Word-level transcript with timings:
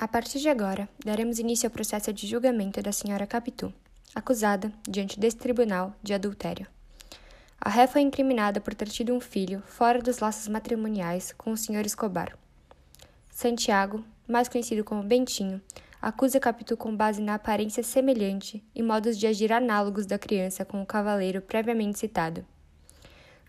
A 0.00 0.08
partir 0.08 0.38
de 0.38 0.48
agora, 0.48 0.88
daremos 1.04 1.38
início 1.38 1.66
ao 1.66 1.70
processo 1.70 2.10
de 2.10 2.26
julgamento 2.26 2.80
da 2.80 2.90
senhora 2.90 3.26
Capitu, 3.26 3.70
acusada, 4.14 4.72
diante 4.88 5.20
deste 5.20 5.38
tribunal, 5.38 5.94
de 6.02 6.14
adultério. 6.14 6.66
A 7.60 7.68
ré 7.68 7.86
foi 7.86 8.00
incriminada 8.00 8.62
por 8.62 8.72
ter 8.72 8.88
tido 8.88 9.12
um 9.12 9.20
filho 9.20 9.62
fora 9.66 10.00
dos 10.00 10.18
laços 10.18 10.48
matrimoniais 10.48 11.34
com 11.36 11.52
o 11.52 11.56
senhor 11.56 11.84
Escobar. 11.84 12.34
Santiago, 13.30 14.02
mais 14.26 14.48
conhecido 14.48 14.82
como 14.84 15.02
Bentinho, 15.02 15.60
acusa 16.00 16.40
Capitu 16.40 16.78
com 16.78 16.96
base 16.96 17.20
na 17.20 17.34
aparência 17.34 17.82
semelhante 17.82 18.64
e 18.74 18.82
modos 18.82 19.18
de 19.18 19.26
agir 19.26 19.52
análogos 19.52 20.06
da 20.06 20.18
criança 20.18 20.64
com 20.64 20.80
o 20.80 20.86
cavaleiro 20.86 21.42
previamente 21.42 21.98
citado. 21.98 22.42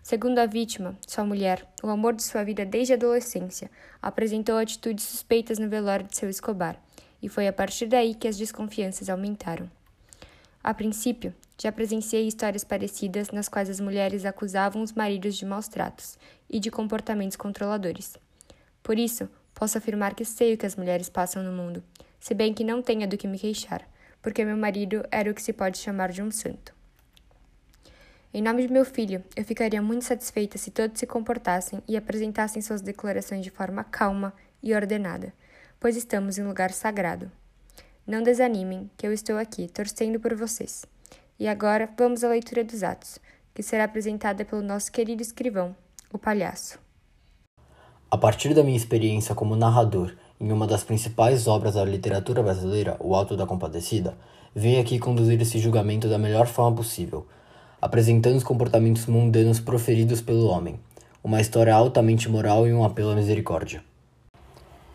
Segundo 0.02 0.40
a 0.40 0.46
vítima, 0.46 0.98
sua 1.06 1.24
mulher, 1.24 1.64
o 1.80 1.88
amor 1.88 2.14
de 2.14 2.24
sua 2.24 2.42
vida 2.42 2.66
desde 2.66 2.92
a 2.92 2.96
adolescência, 2.96 3.70
apresentou 4.02 4.58
atitudes 4.58 5.04
suspeitas 5.04 5.60
no 5.60 5.68
velório 5.68 6.04
de 6.04 6.16
seu 6.16 6.28
Escobar, 6.28 6.76
e 7.22 7.28
foi 7.28 7.46
a 7.46 7.52
partir 7.52 7.86
daí 7.86 8.12
que 8.12 8.26
as 8.26 8.36
desconfianças 8.36 9.08
aumentaram. 9.08 9.70
A 10.62 10.74
princípio, 10.74 11.32
já 11.56 11.70
presenciei 11.70 12.26
histórias 12.26 12.64
parecidas 12.64 13.30
nas 13.30 13.48
quais 13.48 13.70
as 13.70 13.78
mulheres 13.78 14.24
acusavam 14.24 14.82
os 14.82 14.92
maridos 14.92 15.36
de 15.36 15.46
maus 15.46 15.68
tratos 15.68 16.18
e 16.50 16.58
de 16.58 16.68
comportamentos 16.68 17.36
controladores. 17.36 18.16
Por 18.82 18.98
isso, 18.98 19.28
posso 19.54 19.78
afirmar 19.78 20.16
que 20.16 20.24
sei 20.24 20.54
o 20.54 20.58
que 20.58 20.66
as 20.66 20.74
mulheres 20.74 21.08
passam 21.08 21.44
no 21.44 21.52
mundo, 21.52 21.82
se 22.18 22.34
bem 22.34 22.52
que 22.52 22.64
não 22.64 22.82
tenha 22.82 23.06
do 23.06 23.16
que 23.16 23.28
me 23.28 23.38
queixar, 23.38 23.88
porque 24.20 24.44
meu 24.44 24.56
marido 24.56 25.06
era 25.12 25.30
o 25.30 25.34
que 25.34 25.42
se 25.42 25.52
pode 25.52 25.78
chamar 25.78 26.10
de 26.10 26.20
um 26.20 26.30
santo. 26.32 26.81
Em 28.34 28.40
nome 28.40 28.66
de 28.66 28.72
meu 28.72 28.86
filho, 28.86 29.22
eu 29.36 29.44
ficaria 29.44 29.82
muito 29.82 30.06
satisfeita 30.06 30.56
se 30.56 30.70
todos 30.70 30.98
se 30.98 31.06
comportassem 31.06 31.82
e 31.86 31.98
apresentassem 31.98 32.62
suas 32.62 32.80
declarações 32.80 33.44
de 33.44 33.50
forma 33.50 33.84
calma 33.84 34.32
e 34.62 34.74
ordenada, 34.74 35.34
pois 35.78 35.96
estamos 35.98 36.38
em 36.38 36.42
lugar 36.42 36.70
sagrado. 36.70 37.30
Não 38.06 38.22
desanimem, 38.22 38.90
que 38.96 39.06
eu 39.06 39.12
estou 39.12 39.36
aqui, 39.36 39.68
torcendo 39.68 40.18
por 40.18 40.34
vocês. 40.34 40.86
E 41.38 41.46
agora 41.46 41.90
vamos 41.98 42.24
à 42.24 42.28
leitura 42.30 42.64
dos 42.64 42.82
atos, 42.82 43.18
que 43.52 43.62
será 43.62 43.84
apresentada 43.84 44.46
pelo 44.46 44.62
nosso 44.62 44.90
querido 44.90 45.20
escrivão, 45.20 45.76
o 46.10 46.16
palhaço. 46.16 46.78
A 48.10 48.16
partir 48.16 48.54
da 48.54 48.64
minha 48.64 48.78
experiência 48.78 49.34
como 49.34 49.56
narrador 49.56 50.16
em 50.40 50.50
uma 50.50 50.66
das 50.66 50.82
principais 50.82 51.46
obras 51.46 51.74
da 51.74 51.84
literatura 51.84 52.42
brasileira, 52.42 52.96
O 52.98 53.14
Alto 53.14 53.36
da 53.36 53.44
Compadecida, 53.44 54.16
venho 54.54 54.80
aqui 54.80 54.98
conduzir 54.98 55.38
esse 55.42 55.58
julgamento 55.58 56.08
da 56.08 56.16
melhor 56.16 56.46
forma 56.46 56.74
possível 56.74 57.26
apresentando 57.82 58.36
os 58.36 58.44
comportamentos 58.44 59.06
mundanos 59.06 59.58
proferidos 59.58 60.20
pelo 60.20 60.46
homem, 60.46 60.78
uma 61.22 61.40
história 61.40 61.74
altamente 61.74 62.28
moral 62.28 62.64
e 62.64 62.72
um 62.72 62.84
apelo 62.84 63.10
à 63.10 63.16
misericórdia. 63.16 63.82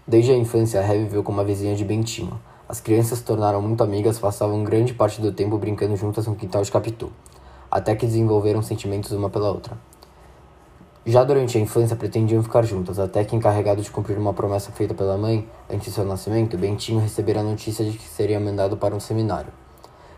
Desde 0.07 0.31
a 0.31 0.37
infância, 0.37 0.81
Ré 0.81 0.97
viveu 0.97 1.21
com 1.21 1.33
uma 1.33 1.43
vizinha 1.43 1.75
de 1.75 1.83
Bentinho. 1.83 2.39
As 2.69 2.79
crianças 2.79 3.19
se 3.19 3.25
tornaram 3.25 3.61
muito 3.61 3.83
amigas, 3.83 4.17
passavam 4.17 4.63
grande 4.63 4.93
parte 4.93 5.19
do 5.19 5.33
tempo 5.33 5.57
brincando 5.57 5.97
juntas 5.97 6.27
no 6.27 6.35
quintal 6.35 6.63
de 6.63 6.71
Capitu, 6.71 7.11
até 7.69 7.93
que 7.93 8.05
desenvolveram 8.05 8.61
sentimentos 8.61 9.11
uma 9.11 9.29
pela 9.29 9.51
outra. 9.51 9.77
Já 11.05 11.25
durante 11.25 11.57
a 11.57 11.61
infância 11.61 11.95
pretendiam 11.97 12.41
ficar 12.41 12.63
juntas, 12.63 12.99
até 12.99 13.21
que, 13.25 13.35
encarregado 13.35 13.81
de 13.81 13.91
cumprir 13.91 14.17
uma 14.17 14.31
promessa 14.31 14.71
feita 14.71 14.93
pela 14.93 15.17
mãe 15.17 15.45
antes 15.69 15.87
de 15.87 15.91
seu 15.91 16.05
nascimento, 16.05 16.57
Bentinho 16.57 17.01
recebera 17.01 17.41
a 17.41 17.43
notícia 17.43 17.83
de 17.83 17.97
que 17.97 18.07
seria 18.07 18.39
mandado 18.39 18.77
para 18.77 18.95
um 18.95 18.99
seminário. 18.99 19.51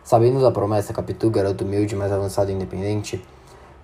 Sabendo 0.10 0.42
da 0.42 0.50
promessa, 0.50 0.92
Capitu, 0.92 1.30
garoto 1.30 1.64
humilde, 1.64 1.96
mais 1.96 2.12
avançado 2.12 2.50
e 2.50 2.54
independente, 2.56 3.24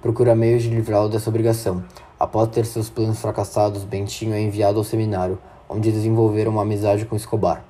procura 0.02 0.34
meios 0.34 0.64
de 0.64 0.70
livrá-lo 0.70 1.08
dessa 1.08 1.30
obrigação. 1.30 1.84
Após 2.20 2.50
ter 2.50 2.66
seus 2.66 2.90
planos 2.90 3.20
fracassados, 3.20 3.84
Bentinho 3.84 4.34
é 4.34 4.42
enviado 4.42 4.80
ao 4.80 4.84
seminário, 4.84 5.38
onde 5.70 5.92
desenvolveram 5.92 6.52
uma 6.54 6.64
amizade 6.64 7.06
com 7.06 7.16
Escobar. 7.16 7.64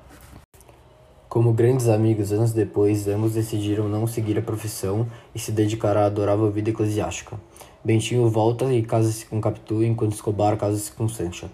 Como 1.28 1.52
grandes 1.52 1.86
amigos, 1.86 2.32
anos 2.32 2.54
depois, 2.54 3.06
ambos 3.06 3.34
decidiram 3.34 3.90
não 3.90 4.06
seguir 4.06 4.38
a 4.38 4.42
profissão 4.42 5.06
e 5.34 5.38
se 5.38 5.52
dedicar 5.52 5.94
à 5.94 6.06
adorável 6.06 6.50
vida 6.50 6.70
eclesiástica. 6.70 7.38
Bentinho 7.84 8.26
volta 8.30 8.72
e 8.72 8.82
casa-se 8.82 9.26
com 9.26 9.38
Capitu, 9.38 9.84
enquanto 9.84 10.14
Escobar 10.14 10.56
casa-se 10.56 10.90
com 10.92 11.06
Sancha. 11.10 11.50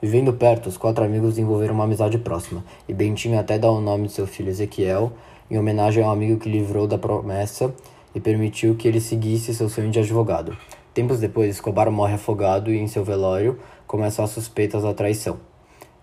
Vivendo 0.00 0.32
perto, 0.32 0.68
os 0.68 0.76
quatro 0.76 1.04
amigos 1.04 1.30
desenvolveram 1.30 1.74
uma 1.74 1.84
amizade 1.84 2.18
próxima, 2.18 2.64
e 2.88 2.94
Bentinho 2.94 3.36
até 3.36 3.58
dá 3.58 3.68
o 3.68 3.80
nome 3.80 4.06
de 4.06 4.12
seu 4.12 4.28
filho 4.28 4.48
Ezequiel 4.48 5.12
em 5.50 5.58
homenagem 5.58 6.02
ao 6.02 6.10
amigo 6.10 6.38
que 6.38 6.48
livrou 6.48 6.86
da 6.86 6.96
promessa 6.96 7.74
e 8.14 8.20
permitiu 8.20 8.76
que 8.76 8.86
ele 8.86 9.00
seguisse 9.00 9.54
seu 9.54 9.68
sonho 9.68 9.90
de 9.90 9.98
advogado. 9.98 10.56
Tempos 10.94 11.20
depois, 11.20 11.50
Escobar 11.50 11.90
morre 11.90 12.14
afogado 12.14 12.72
e 12.72 12.78
em 12.78 12.86
seu 12.86 13.04
velório 13.04 13.58
começam 13.86 14.24
as 14.24 14.30
suspeitas 14.30 14.82
da 14.82 14.94
traição, 14.94 15.38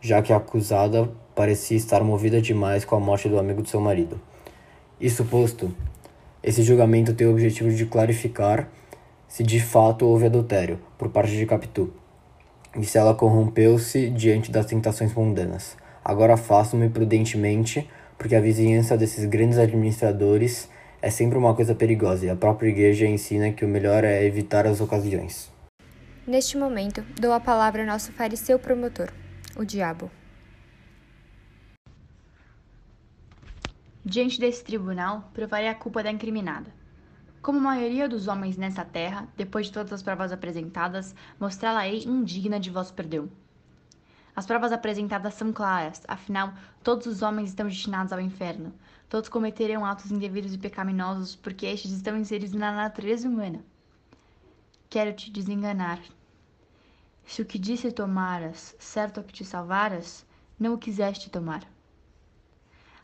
já 0.01 0.21
que 0.21 0.33
a 0.33 0.37
acusada 0.37 1.09
parecia 1.35 1.77
estar 1.77 2.03
movida 2.03 2.41
demais 2.41 2.83
com 2.83 2.95
a 2.95 2.99
morte 2.99 3.29
do 3.29 3.39
amigo 3.39 3.61
de 3.61 3.69
seu 3.69 3.79
marido. 3.79 4.19
Isso 4.99 5.23
posto, 5.25 5.71
esse 6.41 6.63
julgamento 6.63 7.13
tem 7.13 7.27
o 7.27 7.31
objetivo 7.31 7.69
de 7.69 7.85
clarificar 7.85 8.69
se 9.27 9.43
de 9.43 9.59
fato 9.59 10.05
houve 10.05 10.25
adultério 10.25 10.79
por 10.97 11.09
parte 11.09 11.35
de 11.35 11.45
Capitu 11.45 11.91
e 12.75 12.85
se 12.85 12.97
ela 12.97 13.13
corrompeu-se 13.13 14.09
diante 14.09 14.51
das 14.51 14.65
tentações 14.65 15.13
mundanas. 15.13 15.75
Agora 16.03 16.37
faço-me 16.37 16.89
prudentemente 16.89 17.87
porque 18.17 18.35
a 18.35 18.41
vizinhança 18.41 18.97
desses 18.97 19.25
grandes 19.25 19.57
administradores 19.57 20.69
é 21.01 21.09
sempre 21.09 21.37
uma 21.37 21.55
coisa 21.55 21.75
perigosa 21.75 22.25
e 22.25 22.29
a 22.29 22.35
própria 22.35 22.69
igreja 22.69 23.05
ensina 23.05 23.51
que 23.51 23.63
o 23.63 23.67
melhor 23.67 24.03
é 24.03 24.23
evitar 24.25 24.65
as 24.65 24.81
ocasiões. 24.81 25.51
Neste 26.25 26.57
momento, 26.57 27.05
dou 27.19 27.31
a 27.31 27.39
palavra 27.39 27.81
ao 27.81 27.87
nosso 27.87 28.11
fariseu 28.11 28.59
promotor, 28.59 29.13
o 29.55 29.63
diabo. 29.63 30.11
Diante 34.03 34.39
desse 34.39 34.63
tribunal, 34.63 35.29
provarei 35.33 35.67
a 35.67 35.75
culpa 35.75 36.01
da 36.01 36.11
incriminada. 36.11 36.71
Como 37.41 37.59
a 37.59 37.61
maioria 37.61 38.09
dos 38.09 38.27
homens 38.27 38.57
nessa 38.57 38.83
terra, 38.83 39.27
depois 39.37 39.67
de 39.67 39.73
todas 39.73 39.93
as 39.93 40.03
provas 40.03 40.31
apresentadas, 40.31 41.13
mostrá-la-ei 41.39 42.03
indigna 42.03 42.59
de 42.59 42.69
vosso 42.69 42.93
perdão. 42.93 43.29
As 44.37 44.45
provas 44.45 44.71
apresentadas 44.71 45.33
são 45.33 45.51
claras, 45.51 46.03
afinal, 46.07 46.53
todos 46.83 47.07
os 47.07 47.23
homens 47.23 47.49
estão 47.49 47.65
destinados 47.65 48.13
ao 48.13 48.21
inferno. 48.21 48.71
Todos 49.09 49.29
cometerão 49.29 49.83
atos 49.83 50.11
indevidos 50.11 50.53
e 50.53 50.59
pecaminosos, 50.59 51.35
porque 51.35 51.65
estes 51.65 51.89
estão 51.89 52.15
inseridos 52.15 52.53
na 52.53 52.71
natureza 52.71 53.27
humana. 53.27 53.65
Quero 54.91 55.11
te 55.11 55.31
desenganar. 55.31 55.99
Se 57.25 57.41
o 57.41 57.45
que 57.45 57.57
disse 57.57 57.91
tomaras, 57.91 58.75
certo 58.77 59.19
é 59.19 59.23
que 59.23 59.33
te 59.33 59.43
salvaras, 59.43 60.23
não 60.59 60.75
o 60.75 60.77
quiseste 60.77 61.31
tomar. 61.31 61.63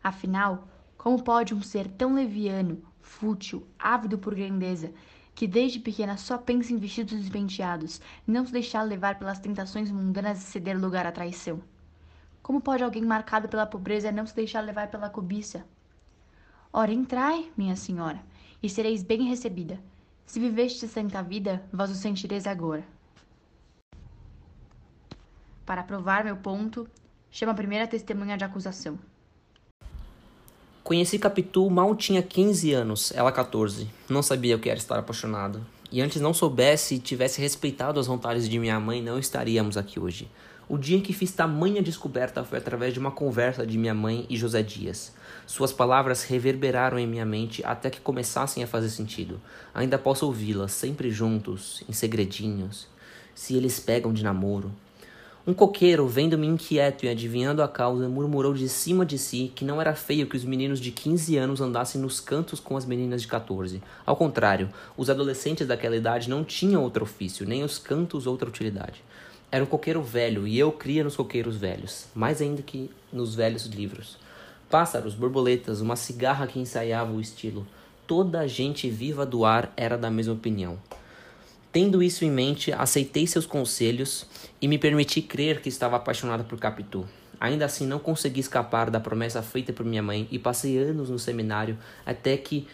Afinal, 0.04 0.68
como 0.96 1.24
pode 1.24 1.56
um 1.56 1.64
ser 1.64 1.88
tão 1.88 2.14
leviano, 2.14 2.80
fútil, 3.02 3.66
ávido 3.80 4.20
por 4.20 4.36
grandeza, 4.36 4.94
que 5.36 5.48
desde 5.48 5.80
pequena 5.80 6.18
só 6.18 6.38
pensa 6.38 6.74
em 6.74 6.78
vestidos 6.78 7.20
despenteados, 7.20 8.00
não 8.26 8.46
se 8.46 8.52
deixar 8.52 8.84
levar 8.84 9.18
pelas 9.18 9.40
tentações 9.40 9.92
mundanas 9.92 10.40
e 10.40 10.46
ceder 10.46 10.80
lugar 10.80 11.06
à 11.06 11.12
traição. 11.12 11.62
Como 12.42 12.62
pode 12.62 12.84
alguém 12.84 13.04
marcado 13.04 13.48
pela 13.48 13.66
pobreza 13.66 14.12
não 14.12 14.26
se 14.26 14.36
deixar 14.36 14.62
levar 14.62 14.90
pela 14.90 15.10
cobiça? 15.10 15.66
Ora, 16.72 16.92
entrai, 16.92 17.52
minha 17.56 17.76
senhora, 17.76 18.22
e 18.62 18.70
sereis 18.70 19.04
bem 19.04 19.24
recebida. 19.28 19.80
Se 20.26 20.40
viveste 20.40 20.88
santa 20.88 21.22
vida, 21.22 21.64
vós 21.72 21.90
o 21.90 21.96
sentireis 21.96 22.48
agora. 22.48 22.86
Para 25.66 25.84
provar 25.84 26.24
meu 26.24 26.38
ponto, 26.38 26.88
chama 27.32 27.54
a 27.54 27.56
primeira 27.56 27.88
testemunha 27.88 28.38
de 28.38 28.44
acusação. 28.44 29.00
Conheci 30.84 31.18
Capitu 31.18 31.70
mal 31.70 31.96
tinha 31.96 32.22
15 32.22 32.74
anos, 32.74 33.14
ela 33.16 33.32
14. 33.32 33.88
Não 34.10 34.22
sabia 34.22 34.58
o 34.58 34.60
que 34.60 34.70
era 34.70 34.78
estar 34.78 35.00
apaixonado. 35.00 35.66
E 35.90 36.02
antes 36.02 36.20
não 36.20 36.34
soubesse 36.34 36.96
e 36.96 37.00
tivesse 37.00 37.40
respeitado 37.40 38.02
as 38.02 38.08
vontades 38.08 38.50
de 38.50 38.60
minha 38.60 38.78
mãe, 38.82 39.02
não 39.02 39.18
estaríamos 39.18 39.78
aqui 39.78 39.98
hoje. 39.98 40.30
O 40.68 40.78
dia 40.78 40.98
em 40.98 41.02
que 41.02 41.14
fiz 41.14 41.32
tamanha 41.32 41.82
descoberta 41.82 42.44
foi 42.44 42.58
através 42.58 42.92
de 42.92 43.00
uma 43.00 43.12
conversa 43.12 43.66
de 43.66 43.78
minha 43.78 43.94
mãe 43.94 44.26
e 44.30 44.36
José 44.36 44.62
Dias. 44.62 45.14
Suas 45.48 45.72
palavras 45.72 46.24
reverberaram 46.26 47.00
em 47.00 47.08
minha 47.08 47.26
mente 47.26 47.64
até 47.64 47.90
que 47.90 48.02
começassem 48.02 48.62
a 48.62 48.68
fazer 48.68 48.90
sentido. 48.90 49.40
Ainda 49.74 49.98
posso 49.98 50.26
ouvi-las, 50.26 50.74
sempre 50.74 51.10
juntos, 51.10 51.82
em 51.88 51.94
segredinhos. 51.94 52.90
Se 53.34 53.56
eles 53.56 53.80
pegam 53.80 54.12
de 54.12 54.22
namoro, 54.22 54.70
um 55.46 55.54
coqueiro, 55.54 56.08
vendo-me 56.08 56.48
inquieto 56.48 57.04
e 57.04 57.10
adivinhando 57.10 57.62
a 57.62 57.68
causa, 57.68 58.08
murmurou 58.08 58.54
de 58.54 58.70
cima 58.70 59.06
de 59.06 59.18
si 59.18 59.52
que 59.54 59.66
não 59.66 59.82
era 59.82 59.94
feio 59.94 60.26
que 60.26 60.38
os 60.38 60.46
meninos 60.46 60.80
de 60.80 60.90
15 60.90 61.36
anos 61.36 61.60
andassem 61.60 62.00
nos 62.00 62.22
cantos 62.22 62.62
com 62.62 62.78
as 62.78 62.86
meninas 62.86 63.24
de 63.24 63.28
14. 63.28 63.84
Ao 64.06 64.16
contrário, 64.16 64.70
os 64.96 65.10
adolescentes 65.10 65.68
daquela 65.68 65.98
idade 65.98 66.30
não 66.30 66.46
tinham 66.46 66.82
outro 66.82 67.04
ofício, 67.04 67.46
nem 67.46 67.62
os 67.62 67.78
cantos 67.78 68.26
outra 68.26 68.48
utilidade. 68.48 69.04
Era 69.52 69.66
um 69.66 69.68
coqueiro 69.68 70.02
velho 70.02 70.48
e 70.48 70.58
eu 70.58 70.72
cria 70.72 71.04
nos 71.04 71.18
coqueiros 71.18 71.58
velhos, 71.58 72.06
mais 72.16 72.42
ainda 72.42 72.62
que 72.62 72.90
nos 73.12 73.36
velhos 73.36 73.66
livros. 73.66 74.18
Pássaros, 74.70 75.14
borboletas, 75.14 75.82
uma 75.82 75.98
cigarra 75.98 76.48
que 76.48 76.58
ensaiava 76.58 77.12
o 77.12 77.20
estilo. 77.20 77.68
Toda 78.08 78.40
a 78.40 78.48
gente 78.48 78.90
viva 78.90 79.26
do 79.26 79.44
ar 79.44 79.74
era 79.76 79.98
da 79.98 80.10
mesma 80.10 80.36
opinião. 80.36 80.80
Tendo 81.74 82.04
isso 82.04 82.24
em 82.24 82.30
mente, 82.30 82.72
aceitei 82.72 83.26
seus 83.26 83.48
conselhos 83.48 84.28
e 84.62 84.68
me 84.68 84.78
permiti 84.78 85.24
crer 85.24 85.60
que 85.60 85.70
estava 85.70 85.96
apaixonada 85.96 86.44
por 86.44 86.60
Capitu. 86.60 87.04
Ainda 87.40 87.66
assim, 87.66 87.88
não 87.88 87.98
consegui 87.98 88.42
escapar 88.42 88.92
da 88.92 89.00
promessa 89.00 89.42
feita 89.42 89.74
por 89.74 89.84
minha 89.84 90.04
mãe 90.04 90.28
e 90.30 90.38
passei 90.38 90.78
anos 90.78 91.10
no 91.10 91.18
seminário 91.18 91.76
até 92.06 92.38
que 92.38 92.68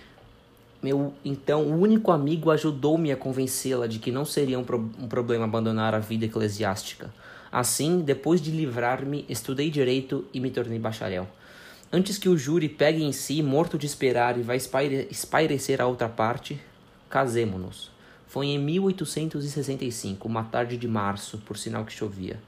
meu 0.84 1.14
então 1.24 1.66
único 1.66 2.12
amigo 2.12 2.52
ajudou-me 2.52 3.10
a 3.10 3.16
convencê-la 3.16 3.88
de 3.88 4.00
que 4.00 4.12
não 4.12 4.26
seria 4.26 4.60
um, 4.60 4.66
pro 4.66 4.78
um 4.78 5.08
problema 5.08 5.46
abandonar 5.46 5.96
a 5.96 6.00
vida 6.00 6.26
eclesiástica. 6.26 7.10
Assim, 7.50 8.02
depois 8.02 8.42
de 8.42 8.52
livrar-me, 8.52 9.26
estudei 9.30 9.70
direito 9.70 10.26
e 10.34 10.42
me 10.42 10.52
tornei 10.52 10.78
bacharel. 10.78 11.26
Antes 11.90 12.18
que 12.18 12.28
o 12.28 12.38
júri 12.38 12.68
pegue 12.68 13.02
em 13.02 13.14
si, 13.14 13.42
morto 13.42 13.78
de 13.78 13.86
esperar 13.86 14.38
e 14.38 14.42
vai 14.42 14.58
espairecer 15.10 15.80
a 15.82 15.88
outra 15.88 16.10
parte, 16.10 16.60
casemo-nos. 17.10 17.98
Foi 18.30 18.46
em 18.46 18.60
1865, 18.60 20.28
uma 20.28 20.44
tarde 20.44 20.78
de 20.78 20.88
março, 20.88 21.40
por 21.40 21.58
sinal 21.58 21.84
que 21.84 21.92
chovia. 21.92 22.40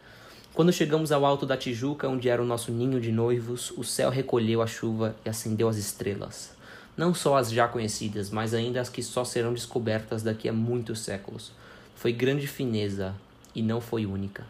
Quando 0.53 0.71
chegamos 0.71 1.11
ao 1.11 1.25
alto 1.25 1.43
da 1.43 1.57
Tijuca, 1.57 2.07
onde 2.07 2.29
era 2.29 2.39
o 2.39 2.45
nosso 2.45 2.71
ninho 2.71 3.01
de 3.01 3.11
noivos, 3.11 3.71
o 3.75 3.83
céu 3.83 4.11
recolheu 4.11 4.61
a 4.61 4.67
chuva 4.67 5.15
e 5.25 5.29
acendeu 5.29 5.67
as 5.67 5.77
estrelas. 5.77 6.51
Não 6.95 7.15
só 7.15 7.35
as 7.35 7.51
já 7.51 7.67
conhecidas, 7.67 8.29
mas 8.29 8.53
ainda 8.53 8.79
as 8.79 8.89
que 8.89 9.01
só 9.01 9.25
serão 9.25 9.55
descobertas 9.55 10.21
daqui 10.21 10.47
a 10.47 10.53
muitos 10.53 10.99
séculos. 10.99 11.51
Foi 11.95 12.13
grande 12.13 12.45
fineza 12.45 13.15
e 13.55 13.63
não 13.63 13.81
foi 13.81 14.05
única. 14.05 14.45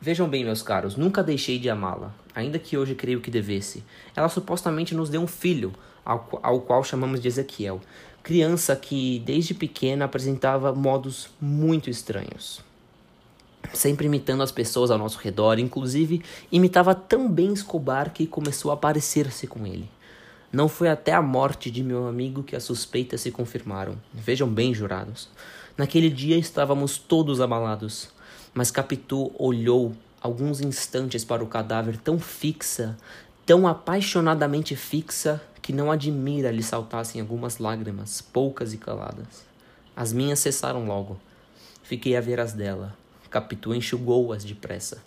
Vejam 0.00 0.30
bem, 0.30 0.44
meus 0.44 0.62
caros, 0.62 0.96
nunca 0.96 1.22
deixei 1.22 1.58
de 1.58 1.68
amá-la, 1.68 2.14
ainda 2.34 2.58
que 2.58 2.78
hoje 2.78 2.94
creio 2.94 3.20
que 3.20 3.30
devesse. 3.30 3.84
Ela 4.16 4.30
supostamente 4.30 4.94
nos 4.94 5.10
deu 5.10 5.20
um 5.20 5.26
filho, 5.26 5.74
ao, 6.08 6.60
qual 6.62 6.82
chamamos 6.82 7.20
de 7.20 7.28
Ezequiel, 7.28 7.82
criança 8.28 8.76
que 8.76 9.22
desde 9.24 9.54
pequena 9.54 10.04
apresentava 10.04 10.74
modos 10.74 11.30
muito 11.40 11.88
estranhos. 11.88 12.60
Sempre 13.72 14.04
imitando 14.04 14.42
as 14.42 14.52
pessoas 14.52 14.90
ao 14.90 14.98
nosso 14.98 15.18
redor, 15.18 15.58
inclusive 15.58 16.22
imitava 16.52 16.94
tão 16.94 17.26
bem 17.30 17.54
Escobar 17.54 18.12
que 18.12 18.26
começou 18.26 18.70
a 18.70 18.76
parecer-se 18.76 19.46
com 19.46 19.66
ele. 19.66 19.88
Não 20.52 20.68
foi 20.68 20.90
até 20.90 21.14
a 21.14 21.22
morte 21.22 21.70
de 21.70 21.82
meu 21.82 22.06
amigo 22.06 22.42
que 22.42 22.54
as 22.54 22.64
suspeitas 22.64 23.22
se 23.22 23.30
confirmaram. 23.30 23.96
Vejam 24.12 24.46
bem, 24.46 24.74
jurados. 24.74 25.30
Naquele 25.74 26.10
dia 26.10 26.36
estávamos 26.36 26.98
todos 26.98 27.40
abalados 27.40 28.10
mas 28.52 28.70
Capitu 28.70 29.30
olhou 29.38 29.94
alguns 30.20 30.60
instantes 30.60 31.24
para 31.24 31.42
o 31.44 31.46
cadáver 31.46 31.96
tão 31.96 32.18
fixa, 32.18 32.96
tão 33.46 33.66
apaixonadamente 33.66 34.74
fixa, 34.76 35.40
que 35.68 35.72
não 35.74 35.92
admira 35.92 36.50
lhe 36.50 36.62
saltassem 36.62 37.20
algumas 37.20 37.58
lágrimas, 37.58 38.22
poucas 38.22 38.72
e 38.72 38.78
caladas. 38.78 39.44
As 39.94 40.14
minhas 40.14 40.38
cessaram 40.38 40.86
logo. 40.86 41.20
Fiquei 41.82 42.16
a 42.16 42.22
ver 42.22 42.40
as 42.40 42.54
dela. 42.54 42.96
Capitu 43.28 43.74
enxugou-as 43.74 44.42
depressa. 44.42 45.04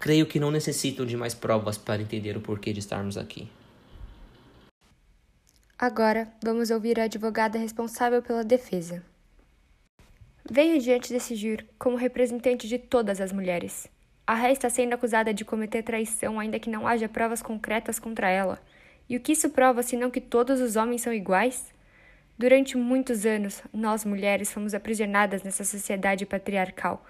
Creio 0.00 0.26
que 0.26 0.40
não 0.40 0.50
necessitam 0.50 1.06
de 1.06 1.16
mais 1.16 1.32
provas 1.32 1.78
para 1.78 2.02
entender 2.02 2.36
o 2.36 2.40
porquê 2.40 2.72
de 2.72 2.80
estarmos 2.80 3.16
aqui. 3.16 3.48
Agora, 5.78 6.26
vamos 6.42 6.72
ouvir 6.72 6.98
a 6.98 7.04
advogada 7.04 7.56
responsável 7.56 8.20
pela 8.20 8.42
defesa. 8.42 9.00
Veio 10.50 10.80
diante 10.80 11.12
desse 11.12 11.36
júri 11.36 11.68
como 11.78 11.96
representante 11.96 12.66
de 12.66 12.78
todas 12.78 13.20
as 13.20 13.30
mulheres. 13.30 13.86
A 14.26 14.34
Ré 14.34 14.50
está 14.50 14.68
sendo 14.68 14.94
acusada 14.94 15.32
de 15.32 15.44
cometer 15.44 15.84
traição, 15.84 16.40
ainda 16.40 16.58
que 16.58 16.68
não 16.68 16.84
haja 16.84 17.08
provas 17.08 17.40
concretas 17.40 18.00
contra 18.00 18.28
ela. 18.28 18.60
E 19.08 19.16
o 19.16 19.20
que 19.20 19.32
isso 19.32 19.50
prova 19.50 19.82
senão 19.82 20.10
que 20.10 20.20
todos 20.20 20.60
os 20.60 20.76
homens 20.76 21.02
são 21.02 21.12
iguais? 21.12 21.72
Durante 22.38 22.76
muitos 22.76 23.24
anos, 23.24 23.62
nós 23.72 24.04
mulheres 24.04 24.52
fomos 24.52 24.74
aprisionadas 24.74 25.42
nessa 25.42 25.64
sociedade 25.64 26.26
patriarcal. 26.26 27.04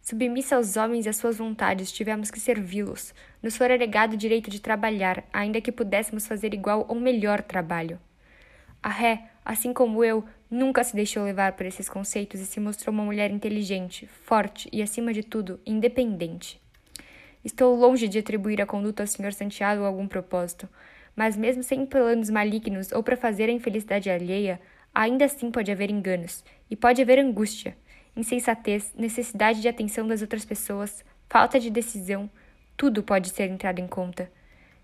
Submissa 0.00 0.56
aos 0.56 0.76
homens 0.76 1.04
e 1.04 1.08
às 1.08 1.16
suas 1.16 1.36
vontades, 1.36 1.92
tivemos 1.92 2.30
que 2.30 2.40
servi-los. 2.40 3.12
Nos 3.42 3.56
fora 3.56 3.76
negado 3.76 4.14
o 4.14 4.18
direito 4.18 4.50
de 4.50 4.60
trabalhar, 4.60 5.24
ainda 5.32 5.60
que 5.60 5.70
pudéssemos 5.70 6.26
fazer 6.26 6.54
igual 6.54 6.86
ou 6.88 6.96
melhor 6.96 7.42
trabalho. 7.42 8.00
A 8.82 8.88
Ré, 8.88 9.24
assim 9.44 9.74
como 9.74 10.02
eu, 10.02 10.24
nunca 10.50 10.82
se 10.82 10.96
deixou 10.96 11.24
levar 11.24 11.52
por 11.52 11.66
esses 11.66 11.88
conceitos 11.88 12.40
e 12.40 12.46
se 12.46 12.58
mostrou 12.58 12.94
uma 12.94 13.04
mulher 13.04 13.30
inteligente, 13.30 14.06
forte 14.24 14.68
e, 14.72 14.80
acima 14.80 15.12
de 15.12 15.22
tudo, 15.22 15.60
independente. 15.66 16.58
Estou 17.44 17.76
longe 17.76 18.08
de 18.08 18.18
atribuir 18.18 18.62
a 18.62 18.66
conduta 18.66 19.02
ao 19.02 19.06
Sr. 19.06 19.32
Santiago 19.34 19.84
algum 19.84 20.08
propósito, 20.08 20.66
mas 21.20 21.36
mesmo 21.36 21.62
sem 21.62 21.84
planos 21.84 22.30
malignos 22.30 22.92
ou 22.92 23.02
para 23.02 23.14
fazer 23.14 23.50
a 23.50 23.52
infelicidade 23.52 24.08
alheia, 24.08 24.58
ainda 24.94 25.26
assim 25.26 25.50
pode 25.50 25.70
haver 25.70 25.90
enganos, 25.90 26.42
e 26.70 26.74
pode 26.74 27.02
haver 27.02 27.18
angústia, 27.18 27.76
insensatez, 28.16 28.94
necessidade 28.96 29.60
de 29.60 29.68
atenção 29.68 30.08
das 30.08 30.22
outras 30.22 30.46
pessoas, 30.46 31.04
falta 31.28 31.60
de 31.60 31.68
decisão, 31.68 32.30
tudo 32.74 33.02
pode 33.02 33.28
ser 33.28 33.50
entrado 33.50 33.80
em 33.80 33.86
conta. 33.86 34.32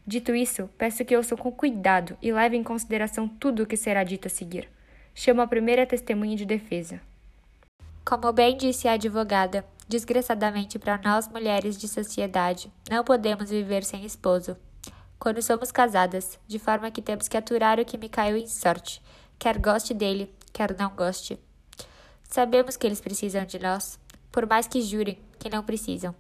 Dito 0.07 0.35
isso, 0.35 0.69
peço 0.77 1.07
que 1.07 1.17
ouçam 1.17 1.39
com 1.39 1.51
cuidado 1.51 2.19
e 2.21 2.31
levem 2.31 2.61
em 2.61 2.63
consideração 2.63 3.27
tudo 3.27 3.63
o 3.63 3.67
que 3.67 3.75
será 3.75 4.05
dito 4.05 4.27
a 4.27 4.31
seguir. 4.31 4.69
Chamo 5.15 5.41
a 5.41 5.47
primeira 5.47 5.87
testemunha 5.87 6.37
de 6.37 6.45
defesa. 6.45 7.01
Como 8.05 8.31
bem 8.31 8.59
disse 8.59 8.87
a 8.87 8.93
advogada, 8.93 9.65
desgraçadamente 9.89 10.79
para 10.79 11.01
nós 11.03 11.29
mulheres 11.29 11.79
de 11.79 11.89
sociedade, 11.89 12.71
não 12.91 13.03
podemos 13.03 13.49
viver 13.49 13.83
sem 13.85 14.05
esposo. 14.05 14.55
Quando 15.19 15.43
somos 15.43 15.73
casadas, 15.73 16.39
de 16.47 16.59
forma 16.59 16.91
que 16.91 17.03
temos 17.03 17.29
que 17.29 17.37
aturar 17.37 17.81
o 17.81 17.85
que 17.85 17.99
me 17.99 18.09
caiu 18.09 18.37
em 18.37 18.47
sorte, 18.47 19.03
quer 19.39 19.59
goste 19.59 19.95
dele, 19.95 20.33
quer 20.53 20.77
não 20.79 20.91
goste. 20.91 21.39
Sabemos 22.25 22.77
que 22.77 22.87
eles 22.87 23.01
precisam 23.01 23.45
de 23.45 23.59
nós, 23.59 23.99
por 24.31 24.47
mais 24.47 24.67
que 24.67 24.83
jurem 24.83 25.19
que 25.39 25.49
não 25.49 25.63
precisam. 25.63 26.15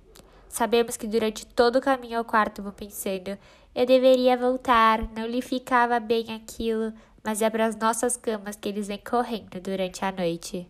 Sabemos 0.49 0.97
que 0.97 1.07
durante 1.07 1.45
todo 1.45 1.77
o 1.77 1.81
caminho 1.81 2.19
ao 2.19 2.25
quarto 2.25 2.63
vou 2.63 2.73
pensando: 2.73 3.37
eu 3.75 3.85
deveria 3.85 4.37
voltar, 4.37 5.03
não 5.13 5.27
lhe 5.27 5.43
ficava 5.43 6.01
bem 6.01 6.33
aquilo, 6.33 6.93
mas 7.23 7.43
é 7.43 7.51
para 7.51 7.67
as 7.67 7.77
nossas 7.77 8.17
camas 8.17 8.57
que 8.57 8.69
eles 8.69 8.89
vêm 8.89 8.99
correndo 8.99 9.61
durante 9.61 10.05
a 10.05 10.13
noite. 10.13 10.67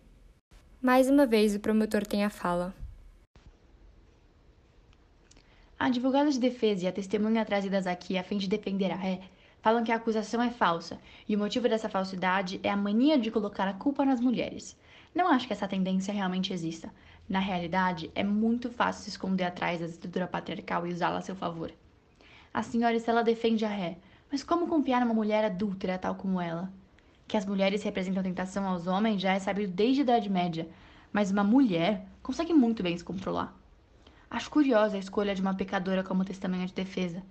Mais 0.81 1.09
uma 1.09 1.25
vez 1.25 1.55
o 1.55 1.59
promotor 1.59 2.05
tem 2.05 2.25
a 2.25 2.29
fala. 2.29 2.73
A 5.79 5.85
advogada 5.85 6.31
de 6.31 6.39
defesa 6.39 6.85
e 6.85 6.87
a 6.87 6.91
testemunha 6.91 7.45
trazidas 7.45 7.85
aqui 7.85 8.17
a 8.17 8.23
fim 8.23 8.39
de 8.39 8.47
defender 8.47 8.91
a 8.91 8.95
ré 8.95 9.21
falam 9.61 9.83
que 9.83 9.91
a 9.91 9.95
acusação 9.95 10.41
é 10.41 10.49
falsa 10.49 10.99
e 11.29 11.35
o 11.35 11.39
motivo 11.39 11.69
dessa 11.69 11.87
falsidade 11.87 12.59
é 12.63 12.69
a 12.71 12.75
mania 12.75 13.15
de 13.15 13.29
colocar 13.29 13.67
a 13.67 13.73
culpa 13.73 14.03
nas 14.03 14.19
mulheres. 14.19 14.75
Não 15.13 15.27
acho 15.27 15.45
que 15.45 15.53
essa 15.53 15.67
tendência 15.67 16.11
realmente 16.11 16.51
exista. 16.51 16.91
Na 17.29 17.37
realidade, 17.37 18.09
é 18.15 18.23
muito 18.23 18.71
fácil 18.71 19.03
se 19.03 19.09
esconder 19.09 19.43
atrás 19.43 19.79
da 19.79 19.85
estrutura 19.85 20.25
patriarcal 20.25 20.87
e 20.87 20.91
usá-la 20.91 21.19
a 21.19 21.21
seu 21.21 21.35
favor. 21.35 21.71
A 22.51 22.63
senhora 22.63 22.95
Estela 22.95 23.23
defende 23.23 23.63
a 23.63 23.69
ré, 23.69 23.99
mas 24.31 24.43
como 24.43 24.67
confiar 24.67 25.01
numa 25.01 25.13
mulher 25.13 25.45
adúltera 25.45 25.99
tal 25.99 26.15
como 26.15 26.41
ela? 26.41 26.73
Que 27.27 27.37
as 27.37 27.45
mulheres 27.45 27.83
representam 27.83 28.23
tentação 28.23 28.65
aos 28.65 28.87
homens 28.87 29.21
já 29.21 29.33
é 29.33 29.39
sabido 29.39 29.71
desde 29.73 30.01
a 30.01 30.03
Idade 30.05 30.27
Média, 30.27 30.67
mas 31.13 31.29
uma 31.29 31.43
mulher 31.43 32.03
consegue 32.23 32.51
muito 32.51 32.81
bem 32.81 32.97
se 32.97 33.03
controlar. 33.03 33.55
Acho 34.29 34.49
curiosa 34.49 34.97
a 34.97 34.99
escolha 34.99 35.33
de 35.33 35.41
uma 35.41 35.55
pecadora 35.55 36.03
como 36.03 36.25
testemunha 36.25 36.67
de 36.67 36.73
defesa. 36.73 37.23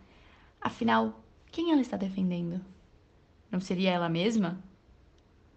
Afinal, 0.60 1.22
quem 1.50 1.72
ela 1.72 1.80
está 1.80 1.96
defendendo? 1.96 2.60
Não 3.50 3.60
seria 3.60 3.90
ela 3.90 4.08
mesma? 4.08 4.58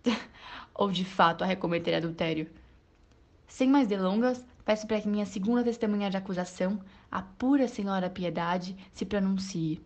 Ou 0.74 0.92
de 0.92 1.06
fato 1.06 1.44
a 1.44 1.48
recometer 1.48 1.96
adultério? 1.96 2.50
Sem 3.48 3.70
mais 3.70 3.88
delongas, 3.88 4.46
peço 4.64 4.86
para 4.86 5.02
que 5.02 5.08
minha 5.08 5.26
segunda 5.26 5.64
testemunha 5.64 6.10
de 6.10 6.18
acusação, 6.18 6.80
a 7.10 7.22
pura 7.22 7.68
Senhora 7.68 8.10
Piedade, 8.10 8.76
se 8.94 9.06
pronuncie. 9.06 9.82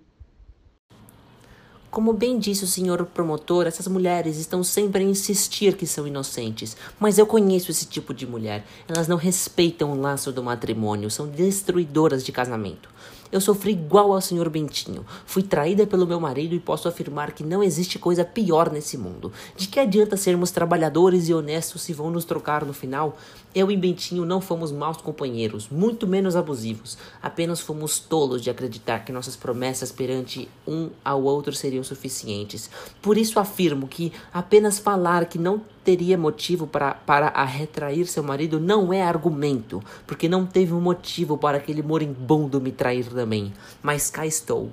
Como 1.93 2.11
bem 2.11 2.39
disse 2.39 2.63
o 2.63 2.67
senhor 2.67 3.05
promotor, 3.05 3.67
essas 3.67 3.87
mulheres 3.87 4.37
estão 4.37 4.63
sempre 4.63 5.03
a 5.03 5.05
insistir 5.05 5.77
que 5.77 5.85
são 5.85 6.07
inocentes. 6.07 6.75
Mas 6.99 7.19
eu 7.19 7.27
conheço 7.27 7.69
esse 7.69 7.85
tipo 7.85 8.15
de 8.15 8.25
mulher. 8.25 8.65
Elas 8.87 9.07
não 9.07 9.15
respeitam 9.15 9.91
o 9.91 10.01
laço 10.01 10.31
do 10.31 10.41
matrimônio, 10.41 11.11
são 11.11 11.27
destruidoras 11.27 12.25
de 12.25 12.31
casamento. 12.31 12.89
Eu 13.33 13.41
sofri 13.41 13.71
igual 13.71 14.13
ao 14.13 14.21
senhor 14.21 14.47
Bentinho. 14.47 15.03
Fui 15.25 15.41
traída 15.41 15.87
pelo 15.87 16.05
meu 16.05 16.19
marido 16.19 16.53
e 16.53 16.59
posso 16.59 16.87
afirmar 16.87 17.31
que 17.31 17.43
não 17.43 17.63
existe 17.63 17.97
coisa 17.97 18.23
pior 18.23 18.71
nesse 18.71 18.95
mundo. 18.95 19.33
De 19.57 19.67
que 19.67 19.79
adianta 19.79 20.15
sermos 20.15 20.51
trabalhadores 20.51 21.27
e 21.27 21.33
honestos 21.33 21.81
se 21.81 21.93
vão 21.93 22.11
nos 22.11 22.25
trocar 22.25 22.63
no 22.63 22.73
final? 22.73 23.17
Eu 23.55 23.71
e 23.71 23.75
Bentinho 23.75 24.23
não 24.23 24.39
fomos 24.39 24.71
maus 24.71 24.97
companheiros, 24.97 25.67
muito 25.67 26.05
menos 26.05 26.35
abusivos. 26.35 26.95
Apenas 27.23 27.59
fomos 27.59 27.97
tolos 27.97 28.39
de 28.39 28.51
acreditar 28.51 29.03
que 29.03 29.11
nossas 29.11 29.35
promessas 29.35 29.91
perante 29.91 30.47
um 30.67 30.91
ao 31.03 31.23
outro 31.23 31.53
seriam 31.53 31.83
suficientes. 31.83 32.69
Por 33.01 33.17
isso 33.17 33.39
afirmo 33.39 33.87
que 33.87 34.13
apenas 34.31 34.77
falar 34.77 35.25
que 35.25 35.39
não 35.39 35.59
teria 35.83 36.17
motivo 36.17 36.65
para, 36.65 36.93
para 36.93 37.27
a 37.27 37.43
retrair 37.43 38.05
seu 38.07 38.23
marido 38.23 38.59
não 38.59 38.93
é 38.93 39.01
argumento, 39.01 39.83
porque 40.07 40.29
não 40.29 40.45
teve 40.45 40.73
um 40.73 40.81
motivo 40.81 41.37
para 41.37 41.57
aquele 41.57 41.81
moribundo 41.81 42.61
me 42.61 42.71
trair 42.71 43.05
também. 43.05 43.53
Mas 43.81 44.09
cá 44.09 44.25
estou. 44.25 44.71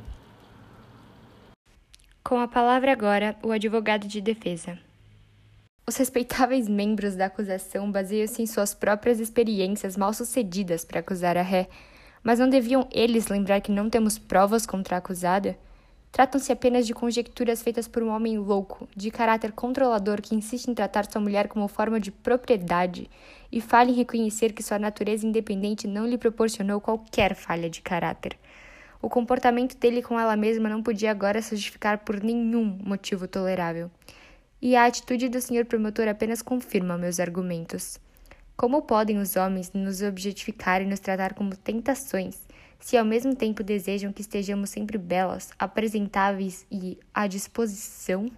Com 2.22 2.38
a 2.38 2.46
palavra 2.46 2.92
agora, 2.92 3.36
o 3.42 3.50
advogado 3.50 4.06
de 4.06 4.20
defesa. 4.20 4.78
Os 5.86 5.96
respeitáveis 5.96 6.68
membros 6.68 7.16
da 7.16 7.26
acusação 7.26 7.90
baseiam-se 7.90 8.42
em 8.42 8.46
suas 8.46 8.72
próprias 8.74 9.18
experiências 9.18 9.96
mal 9.96 10.12
sucedidas 10.14 10.84
para 10.84 11.00
acusar 11.00 11.36
a 11.36 11.42
ré, 11.42 11.68
Mas 12.22 12.38
não 12.38 12.48
deviam 12.48 12.86
eles 12.92 13.28
lembrar 13.28 13.60
que 13.60 13.72
não 13.72 13.88
temos 13.88 14.18
provas 14.18 14.66
contra 14.66 14.96
a 14.96 14.98
acusada? 14.98 15.56
Tratam-se 16.12 16.50
apenas 16.50 16.86
de 16.86 16.92
conjecturas 16.92 17.62
feitas 17.62 17.86
por 17.86 18.02
um 18.02 18.08
homem 18.08 18.36
louco, 18.36 18.88
de 18.96 19.10
caráter 19.10 19.52
controlador 19.52 20.20
que 20.20 20.34
insiste 20.34 20.66
em 20.66 20.74
tratar 20.74 21.10
sua 21.10 21.20
mulher 21.20 21.46
como 21.46 21.68
forma 21.68 22.00
de 22.00 22.10
propriedade 22.10 23.08
e 23.50 23.60
falha 23.60 23.90
em 23.90 23.94
reconhecer 23.94 24.52
que 24.52 24.62
sua 24.62 24.78
natureza 24.78 25.26
independente 25.26 25.86
não 25.86 26.06
lhe 26.06 26.18
proporcionou 26.18 26.80
qualquer 26.80 27.36
falha 27.36 27.70
de 27.70 27.80
caráter. 27.80 28.36
O 29.00 29.08
comportamento 29.08 29.78
dele 29.78 30.02
com 30.02 30.18
ela 30.18 30.36
mesma 30.36 30.68
não 30.68 30.82
podia 30.82 31.10
agora 31.10 31.40
se 31.40 31.54
justificar 31.54 31.98
por 31.98 32.22
nenhum 32.22 32.78
motivo 32.84 33.28
tolerável. 33.28 33.90
E 34.60 34.76
a 34.76 34.84
atitude 34.84 35.28
do 35.28 35.40
senhor 35.40 35.64
promotor 35.64 36.06
apenas 36.06 36.42
confirma 36.42 36.98
meus 36.98 37.18
argumentos. 37.18 37.98
Como 38.56 38.82
podem 38.82 39.16
os 39.16 39.36
homens 39.36 39.72
nos 39.72 40.02
objetificar 40.02 40.82
e 40.82 40.86
nos 40.86 41.00
tratar 41.00 41.32
como 41.32 41.56
tentações? 41.56 42.49
Se 42.80 42.96
ao 42.96 43.04
mesmo 43.04 43.36
tempo 43.36 43.62
desejam 43.62 44.12
que 44.12 44.22
estejamos 44.22 44.70
sempre 44.70 44.96
belas, 44.98 45.50
apresentáveis 45.58 46.66
e 46.72 46.98
à 47.14 47.26
disposição? 47.26 48.30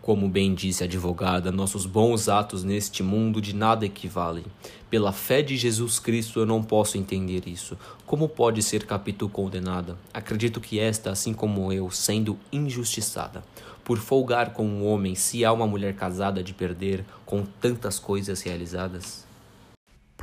Como 0.00 0.28
bem 0.28 0.54
disse 0.54 0.82
a 0.82 0.86
advogada, 0.86 1.50
nossos 1.50 1.86
bons 1.86 2.28
atos 2.28 2.62
neste 2.62 3.02
mundo 3.02 3.40
de 3.40 3.54
nada 3.54 3.86
equivalem. 3.86 4.44
Pela 4.90 5.12
fé 5.12 5.40
de 5.40 5.56
Jesus 5.56 5.98
Cristo 5.98 6.38
eu 6.38 6.46
não 6.46 6.62
posso 6.62 6.98
entender 6.98 7.48
isso. 7.48 7.76
Como 8.04 8.28
pode 8.28 8.62
ser 8.62 8.86
Capitu 8.86 9.30
condenada? 9.30 9.98
Acredito 10.12 10.60
que 10.60 10.78
esta, 10.78 11.10
assim 11.10 11.32
como 11.32 11.72
eu, 11.72 11.90
sendo 11.90 12.38
injustiçada, 12.52 13.42
por 13.82 13.98
folgar 13.98 14.52
com 14.52 14.66
um 14.66 14.86
homem, 14.86 15.14
se 15.14 15.42
há 15.42 15.50
uma 15.50 15.66
mulher 15.66 15.96
casada 15.96 16.42
de 16.42 16.52
perder, 16.52 17.02
com 17.24 17.42
tantas 17.42 17.98
coisas 17.98 18.42
realizadas? 18.42 19.23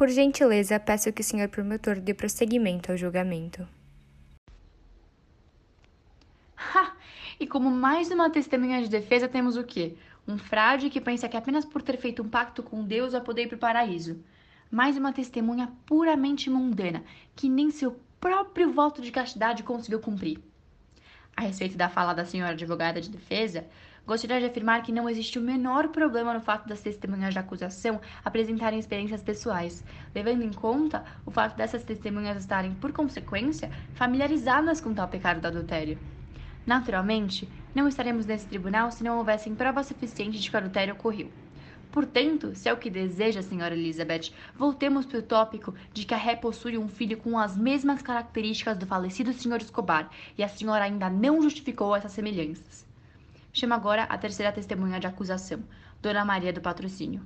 Por 0.01 0.10
gentileza, 0.10 0.79
peço 0.79 1.13
que 1.13 1.22
o 1.22 1.24
senhor 1.24 1.48
promotor 1.48 2.00
dê 2.00 2.12
prosseguimento 2.12 2.91
ao 2.91 2.98
julgamento. 2.98 3.67
Ha! 6.58 6.96
E 7.39 7.46
como 7.46 7.70
mais 7.70 8.10
uma 8.10 8.27
testemunha 8.27 8.81
de 8.81 8.89
defesa, 8.89 9.27
temos 9.27 9.58
o 9.58 9.63
quê? 9.63 9.96
Um 10.27 10.39
fraude 10.39 10.89
que 10.89 11.00
pensa 11.00 11.29
que 11.29 11.38
apenas 11.38 11.65
por 11.65 11.84
ter 11.84 11.98
feito 11.98 12.24
um 12.24 12.27
pacto 12.27 12.63
com 12.63 12.84
Deus 12.84 13.12
vai 13.12 13.22
poder 13.22 13.43
ir 13.43 13.48
para 13.50 13.58
o 13.58 13.60
paraíso. 13.60 14.24
Mais 14.72 14.98
uma 14.98 15.13
testemunha 15.13 15.72
puramente 15.86 16.50
mundana, 16.50 17.03
que 17.36 17.48
nem 17.48 17.70
seu 17.70 17.96
próprio 18.20 18.74
voto 18.74 19.03
de 19.03 19.12
castidade 19.12 19.62
conseguiu 19.62 20.00
cumprir. 20.00 20.39
A 21.38 21.41
respeito 21.41 21.77
da 21.77 21.89
fala 21.89 22.15
da 22.15 22.25
senhora 22.25 22.53
advogada 22.53 23.00
de 23.00 23.12
defesa, 23.12 23.67
Gostaria 24.05 24.39
de 24.39 24.48
afirmar 24.48 24.81
que 24.81 24.91
não 24.91 25.08
existe 25.08 25.38
o 25.38 25.41
menor 25.41 25.89
problema 25.89 26.34
no 26.34 26.41
fato 26.41 26.67
das 26.67 26.81
testemunhas 26.81 27.34
de 27.34 27.39
acusação 27.39 28.01
apresentarem 28.25 28.79
experiências 28.79 29.22
pessoais, 29.22 29.84
levando 30.13 30.41
em 30.41 30.51
conta 30.51 31.05
o 31.24 31.29
fato 31.29 31.55
dessas 31.55 31.84
testemunhas 31.84 32.38
estarem, 32.38 32.74
por 32.74 32.91
consequência, 32.91 33.72
familiarizadas 33.93 34.81
com 34.81 34.93
tal 34.93 35.08
pecado 35.08 35.39
do 35.39 35.48
adultério. 35.48 36.00
Naturalmente, 36.65 37.48
não 37.75 37.88
estaremos 37.88 38.25
nesse 38.25 38.48
tribunal 38.48 38.91
se 38.91 39.03
não 39.03 39.20
houvessem 39.20 39.53
prova 39.53 39.84
suficiente 39.84 40.39
de 40.39 40.50
que 40.50 40.55
o 40.55 40.60
adultério 40.60 40.96
ocorreu. 40.96 41.31
Portanto, 41.91 42.55
se 42.55 42.70
é 42.70 42.74
o 42.74 42.77
que 42.77 42.89
deseja, 42.89 43.41
senhora 43.41 43.75
Elizabeth, 43.75 44.31
voltemos 44.55 45.05
para 45.05 45.20
o 45.20 45.24
tópico 45.24 45.75
de 45.93 46.05
que 46.05 46.13
a 46.13 46.17
ré 46.17 46.36
possui 46.36 46.77
um 46.77 46.88
filho 46.88 47.17
com 47.17 47.38
as 47.38 47.55
mesmas 47.55 48.01
características 48.01 48.77
do 48.77 48.88
falecido 48.88 49.31
Sr. 49.31 49.62
Escobar 49.62 50.10
e 50.38 50.43
a 50.43 50.48
senhora 50.48 50.86
ainda 50.86 51.10
não 51.10 51.41
justificou 51.41 51.96
essas 51.96 52.13
semelhanças. 52.13 52.89
Chama 53.53 53.75
agora 53.75 54.03
a 54.03 54.17
terceira 54.17 54.50
testemunha 54.51 54.98
de 54.98 55.08
acusação, 55.08 55.60
Dona 56.01 56.24
Maria 56.24 56.53
do 56.53 56.62
Patrocínio. 56.62 57.22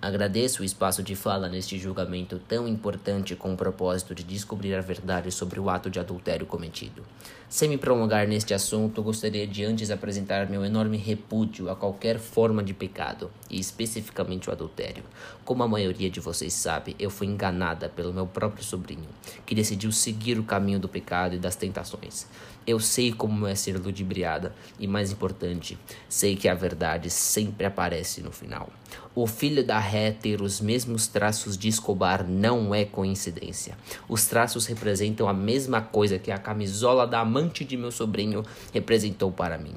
Agradeço 0.00 0.62
o 0.62 0.64
espaço 0.64 1.02
de 1.02 1.16
fala 1.16 1.48
neste 1.48 1.76
julgamento 1.78 2.38
tão 2.38 2.68
importante 2.68 3.34
com 3.34 3.54
o 3.54 3.56
propósito 3.56 4.14
de 4.14 4.22
descobrir 4.22 4.74
a 4.74 4.80
verdade 4.80 5.32
sobre 5.32 5.58
o 5.58 5.68
ato 5.68 5.90
de 5.90 5.98
adultério 5.98 6.46
cometido. 6.46 7.02
Sem 7.48 7.68
me 7.68 7.76
prolongar 7.76 8.28
neste 8.28 8.54
assunto, 8.54 9.02
gostaria 9.02 9.46
de 9.48 9.64
antes 9.64 9.90
apresentar 9.90 10.48
meu 10.48 10.64
enorme 10.64 10.96
repúdio 10.96 11.68
a 11.68 11.74
qualquer 11.74 12.20
forma 12.20 12.62
de 12.62 12.72
pecado, 12.72 13.32
e 13.50 13.58
especificamente 13.58 14.48
o 14.48 14.52
adultério. 14.52 15.02
Como 15.44 15.64
a 15.64 15.68
maioria 15.68 16.10
de 16.10 16.20
vocês 16.20 16.52
sabe, 16.52 16.94
eu 17.00 17.10
fui 17.10 17.26
enganada 17.26 17.88
pelo 17.88 18.12
meu 18.12 18.26
próprio 18.26 18.62
sobrinho, 18.62 19.08
que 19.44 19.56
decidiu 19.56 19.90
seguir 19.90 20.38
o 20.38 20.44
caminho 20.44 20.78
do 20.78 20.88
pecado 20.88 21.34
e 21.34 21.38
das 21.38 21.56
tentações. 21.56 22.28
Eu 22.66 22.80
sei 22.80 23.12
como 23.12 23.46
é 23.46 23.54
ser 23.54 23.78
ludibriada 23.78 24.52
e, 24.76 24.88
mais 24.88 25.12
importante, 25.12 25.78
sei 26.08 26.34
que 26.34 26.48
a 26.48 26.54
verdade 26.54 27.08
sempre 27.08 27.64
aparece 27.64 28.20
no 28.20 28.32
final. 28.32 28.68
O 29.14 29.24
filho 29.24 29.64
da 29.64 29.78
ré 29.78 30.10
ter 30.10 30.42
os 30.42 30.60
mesmos 30.60 31.06
traços 31.06 31.56
de 31.56 31.68
Escobar 31.68 32.26
não 32.26 32.74
é 32.74 32.84
coincidência. 32.84 33.78
Os 34.08 34.26
traços 34.26 34.66
representam 34.66 35.28
a 35.28 35.32
mesma 35.32 35.80
coisa 35.80 36.18
que 36.18 36.32
a 36.32 36.38
camisola 36.38 37.06
da 37.06 37.20
amante 37.20 37.64
de 37.64 37.76
meu 37.76 37.92
sobrinho 37.92 38.44
representou 38.74 39.30
para 39.30 39.56
mim. 39.56 39.74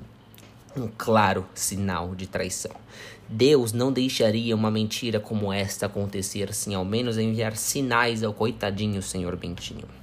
Um 0.75 0.89
claro 0.97 1.45
sinal 1.53 2.15
de 2.15 2.25
traição. 2.25 2.71
Deus 3.27 3.71
não 3.71 3.91
deixaria 3.91 4.55
uma 4.55 4.71
mentira 4.71 5.19
como 5.19 5.53
esta 5.53 5.85
acontecer 5.85 6.51
sem 6.55 6.73
ao 6.73 6.83
menos 6.83 7.19
enviar 7.19 7.55
sinais 7.55 8.23
ao 8.23 8.33
coitadinho 8.33 9.01
senhor 9.03 9.35
Bentinho. 9.35 9.98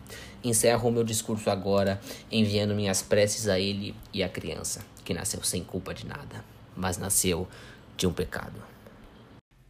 Encerro 0.46 0.88
o 0.88 0.92
meu 0.92 1.02
discurso 1.02 1.50
agora, 1.50 2.00
enviando 2.30 2.72
minhas 2.72 3.02
preces 3.02 3.48
a 3.48 3.58
ele 3.58 3.96
e 4.14 4.22
à 4.22 4.28
criança, 4.28 4.80
que 5.04 5.12
nasceu 5.12 5.42
sem 5.42 5.64
culpa 5.64 5.92
de 5.92 6.06
nada, 6.06 6.44
mas 6.76 6.96
nasceu 6.96 7.48
de 7.96 8.06
um 8.06 8.12
pecado. 8.12 8.62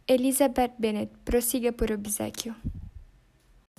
Elizabeth 0.07 0.73
Bennet 0.77 1.11
prossiga 1.25 1.73
por 1.73 1.91
obsequio. 1.91 2.55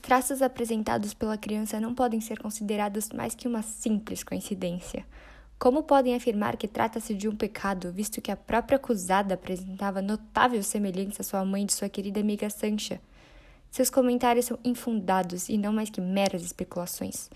Traços 0.02 0.43
apresentados 0.43 1.14
pela 1.14 1.38
criança 1.38 1.78
não 1.78 1.95
podem 1.95 2.21
ser 2.21 2.40
considerados 2.40 3.11
mais 3.11 3.33
que 3.33 3.47
uma 3.47 3.62
simples 3.62 4.25
coincidência. 4.25 5.07
Como 5.57 5.85
podem 5.85 6.17
afirmar 6.17 6.57
que 6.57 6.67
trata-se 6.67 7.14
de 7.14 7.28
um 7.28 7.37
pecado, 7.37 7.93
visto 7.93 8.21
que 8.21 8.33
a 8.33 8.37
própria 8.37 8.75
acusada 8.75 9.35
apresentava 9.35 10.02
notável 10.02 10.64
semelhança 10.64 11.23
à 11.23 11.25
sua 11.25 11.45
mãe 11.45 11.64
de 11.64 11.75
sua 11.75 11.88
querida 11.88 12.19
amiga 12.19 12.50
Sancha? 12.50 13.00
Seus 13.71 13.91
comentários 13.91 14.47
são 14.47 14.59
infundados 14.65 15.49
e 15.49 15.59
não 15.59 15.73
mais 15.73 15.91
que 15.91 16.01
meras 16.01 16.43
especulações. 16.43 17.31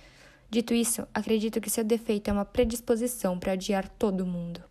Dito 0.51 0.75
isso, 0.75 1.07
acredito 1.15 1.61
que 1.61 1.71
seu 1.71 1.83
defeito 1.85 2.29
é 2.29 2.33
uma 2.33 2.45
predisposição 2.45 3.39
para 3.39 3.53
adiar 3.53 3.89
todo 3.89 4.27
mundo. 4.27 4.63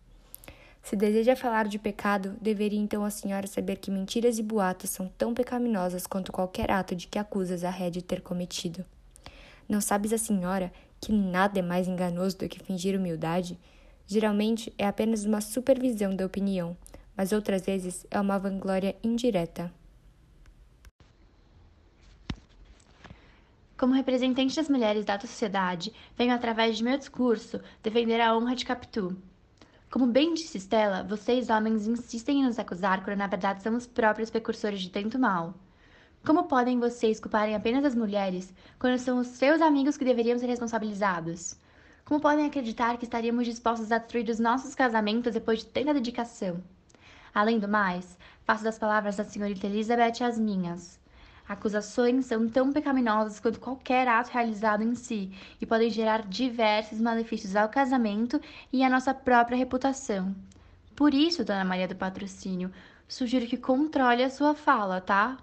Se 0.82 0.96
deseja 0.96 1.36
falar 1.36 1.68
de 1.68 1.78
pecado, 1.78 2.36
deveria 2.40 2.78
então 2.78 3.04
a 3.04 3.10
senhora 3.10 3.46
saber 3.46 3.76
que 3.76 3.90
mentiras 3.90 4.38
e 4.38 4.42
boatos 4.42 4.90
são 4.90 5.08
tão 5.16 5.32
pecaminosas 5.32 6.06
quanto 6.06 6.32
qualquer 6.32 6.70
ato 6.70 6.96
de 6.96 7.06
que 7.06 7.18
acusas 7.18 7.62
a 7.62 7.70
ré 7.70 7.88
de 7.88 8.02
ter 8.02 8.20
cometido. 8.20 8.84
Não 9.68 9.80
sabes 9.80 10.12
a 10.12 10.18
senhora 10.18 10.72
que 11.00 11.12
nada 11.12 11.60
é 11.60 11.62
mais 11.62 11.86
enganoso 11.86 12.38
do 12.38 12.48
que 12.48 12.58
fingir 12.58 12.98
humildade? 12.98 13.58
Geralmente 14.06 14.72
é 14.76 14.86
apenas 14.86 15.24
uma 15.24 15.40
supervisão 15.40 16.14
da 16.14 16.26
opinião, 16.26 16.76
mas 17.16 17.32
outras 17.32 17.62
vezes 17.62 18.04
é 18.10 18.20
uma 18.20 18.38
vanglória 18.38 18.96
indireta. 19.02 19.72
Como 23.82 23.94
representante 23.94 24.54
das 24.54 24.68
mulheres 24.68 25.04
da 25.04 25.18
sociedade, 25.18 25.92
venho 26.16 26.32
através 26.32 26.76
de 26.76 26.84
meu 26.84 26.96
discurso 26.96 27.60
defender 27.82 28.20
a 28.20 28.32
honra 28.32 28.54
de 28.54 28.64
Capitu. 28.64 29.16
Como 29.90 30.06
bem 30.06 30.34
disse 30.34 30.56
Stella, 30.58 31.02
vocês 31.02 31.50
homens 31.50 31.88
insistem 31.88 32.38
em 32.38 32.44
nos 32.44 32.60
acusar 32.60 33.02
quando 33.02 33.18
na 33.18 33.26
verdade 33.26 33.60
somos 33.60 33.84
próprios 33.84 34.30
precursores 34.30 34.80
de 34.82 34.88
tanto 34.88 35.18
mal. 35.18 35.54
Como 36.24 36.44
podem 36.44 36.78
vocês 36.78 37.18
culparem 37.18 37.56
apenas 37.56 37.84
as 37.84 37.96
mulheres 37.96 38.54
quando 38.78 39.00
são 39.00 39.18
os 39.18 39.26
seus 39.26 39.60
amigos 39.60 39.96
que 39.96 40.04
deveriam 40.04 40.38
ser 40.38 40.46
responsabilizados? 40.46 41.58
Como 42.04 42.20
podem 42.20 42.46
acreditar 42.46 42.96
que 42.98 43.04
estaríamos 43.04 43.46
dispostos 43.46 43.90
a 43.90 43.98
destruir 43.98 44.30
os 44.30 44.38
nossos 44.38 44.76
casamentos 44.76 45.34
depois 45.34 45.58
de 45.58 45.66
tanta 45.66 45.92
dedicação? 45.92 46.62
Além 47.34 47.58
do 47.58 47.66
mais, 47.66 48.16
faço 48.44 48.62
das 48.62 48.78
palavras 48.78 49.16
da 49.16 49.24
senhorita 49.24 49.66
Elizabeth 49.66 50.22
as 50.22 50.38
minhas. 50.38 51.01
Acusações 51.48 52.26
são 52.26 52.48
tão 52.48 52.72
pecaminosas 52.72 53.40
quanto 53.40 53.60
qualquer 53.60 54.06
ato 54.06 54.30
realizado 54.30 54.82
em 54.82 54.94
si 54.94 55.32
e 55.60 55.66
podem 55.66 55.90
gerar 55.90 56.22
diversos 56.22 57.00
malefícios 57.00 57.56
ao 57.56 57.68
casamento 57.68 58.40
e 58.72 58.82
à 58.84 58.88
nossa 58.88 59.12
própria 59.12 59.56
reputação. 59.56 60.34
Por 60.94 61.12
isso, 61.12 61.44
Dona 61.44 61.64
Maria 61.64 61.88
do 61.88 61.96
Patrocínio, 61.96 62.70
sugiro 63.08 63.46
que 63.46 63.56
controle 63.56 64.22
a 64.22 64.30
sua 64.30 64.54
fala, 64.54 65.00
tá? 65.00 65.36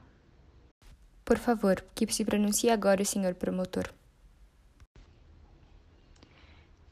Por 1.25 1.37
favor, 1.37 1.83
que 1.93 2.11
se 2.11 2.25
pronuncie 2.25 2.69
agora 2.69 3.01
o 3.01 3.05
senhor 3.05 3.35
promotor. 3.35 3.91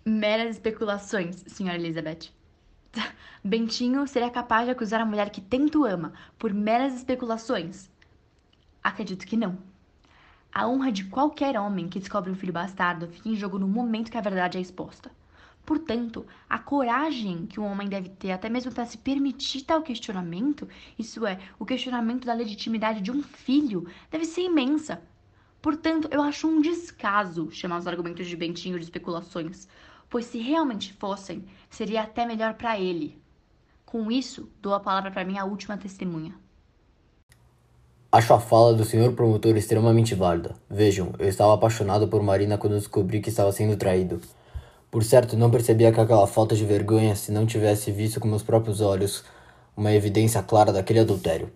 Meras 0.05 0.51
especulações, 0.51 1.43
senhora 1.47 1.77
Elizabeth. 1.77 2.31
Bentinho 3.43 4.05
seria 4.07 4.29
capaz 4.29 4.65
de 4.65 4.71
acusar 4.71 5.01
a 5.01 5.05
mulher 5.05 5.29
que 5.29 5.41
tanto 5.41 5.85
ama 5.85 6.13
por 6.37 6.53
meras 6.53 6.93
especulações? 6.93 7.89
Acredito 8.87 9.27
que 9.27 9.35
não. 9.35 9.57
A 10.49 10.65
honra 10.65 10.93
de 10.93 11.03
qualquer 11.03 11.59
homem 11.59 11.89
que 11.89 11.99
descobre 11.99 12.31
um 12.31 12.35
filho 12.35 12.53
bastardo 12.53 13.09
fica 13.09 13.27
em 13.27 13.35
jogo 13.35 13.59
no 13.59 13.67
momento 13.67 14.09
que 14.09 14.17
a 14.17 14.21
verdade 14.21 14.57
é 14.57 14.61
exposta. 14.61 15.11
Portanto, 15.65 16.25
a 16.49 16.57
coragem 16.57 17.47
que 17.47 17.59
um 17.59 17.65
homem 17.65 17.89
deve 17.89 18.07
ter, 18.07 18.31
até 18.31 18.47
mesmo 18.47 18.71
para 18.71 18.85
se 18.85 18.97
permitir 18.97 19.63
tal 19.63 19.81
questionamento, 19.81 20.69
isso 20.97 21.27
é, 21.27 21.37
o 21.59 21.65
questionamento 21.65 22.25
da 22.25 22.33
legitimidade 22.33 23.01
de 23.01 23.11
um 23.11 23.21
filho, 23.21 23.89
deve 24.09 24.23
ser 24.23 24.43
imensa. 24.43 25.01
Portanto, 25.61 26.07
eu 26.09 26.21
acho 26.21 26.47
um 26.47 26.61
descaso 26.61 27.51
chamar 27.51 27.79
os 27.79 27.87
argumentos 27.87 28.25
de 28.25 28.37
Bentinho 28.37 28.79
de 28.79 28.85
especulações, 28.85 29.67
pois 30.09 30.27
se 30.27 30.37
realmente 30.37 30.93
fossem, 30.93 31.43
seria 31.69 32.03
até 32.03 32.25
melhor 32.25 32.53
para 32.53 32.79
ele. 32.79 33.21
Com 33.85 34.09
isso, 34.09 34.49
dou 34.61 34.73
a 34.73 34.79
palavra 34.79 35.11
para 35.11 35.25
minha 35.25 35.43
última 35.43 35.77
testemunha. 35.77 36.46
Acho 38.17 38.33
a 38.33 38.39
fala 38.39 38.73
do 38.73 38.83
senhor 38.83 39.13
promotor 39.13 39.55
extremamente 39.55 40.15
válida. 40.15 40.55
Vejam, 40.67 41.13
eu 41.19 41.29
estava 41.29 41.53
apaixonado 41.53 42.07
por 42.07 42.23
Marina 42.23 42.57
quando 42.57 42.75
descobri 42.75 43.21
que 43.21 43.29
estava 43.29 43.51
sendo 43.51 43.77
traído. 43.77 44.19
Por 44.89 45.03
certo, 45.03 45.37
não 45.37 45.51
percebia 45.51 45.91
que 45.91 45.99
aquela 45.99 46.25
falta 46.25 46.55
de 46.55 46.65
vergonha 46.65 47.15
se 47.15 47.31
não 47.31 47.45
tivesse 47.45 47.91
visto 47.91 48.19
com 48.19 48.27
meus 48.27 48.41
próprios 48.41 48.81
olhos 48.81 49.23
uma 49.75 49.93
evidência 49.93 50.41
clara 50.41 50.73
daquele 50.73 51.01
adultério. 51.01 51.51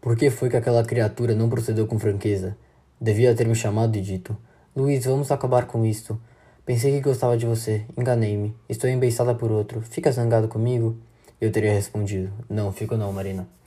Por 0.00 0.16
que 0.16 0.30
foi 0.30 0.48
que 0.48 0.56
aquela 0.56 0.82
criatura 0.82 1.34
não 1.34 1.50
procedeu 1.50 1.86
com 1.86 1.98
franqueza? 1.98 2.56
Devia 2.98 3.34
ter 3.34 3.46
me 3.46 3.54
chamado 3.54 3.94
e 3.98 4.00
dito: 4.00 4.34
Luiz, 4.74 5.04
vamos 5.04 5.30
acabar 5.30 5.66
com 5.66 5.84
isto. 5.84 6.18
Pensei 6.64 6.92
que 6.92 7.02
gostava 7.02 7.36
de 7.36 7.44
você, 7.44 7.84
enganei-me. 7.94 8.56
Estou 8.70 8.88
embeiçada 8.88 9.34
por 9.34 9.52
outro. 9.52 9.82
Fica 9.82 10.10
zangado 10.10 10.48
comigo? 10.48 10.96
Eu 11.38 11.52
teria 11.52 11.74
respondido: 11.74 12.32
Não, 12.48 12.72
fico 12.72 12.96
não, 12.96 13.12
Marina. 13.12 13.59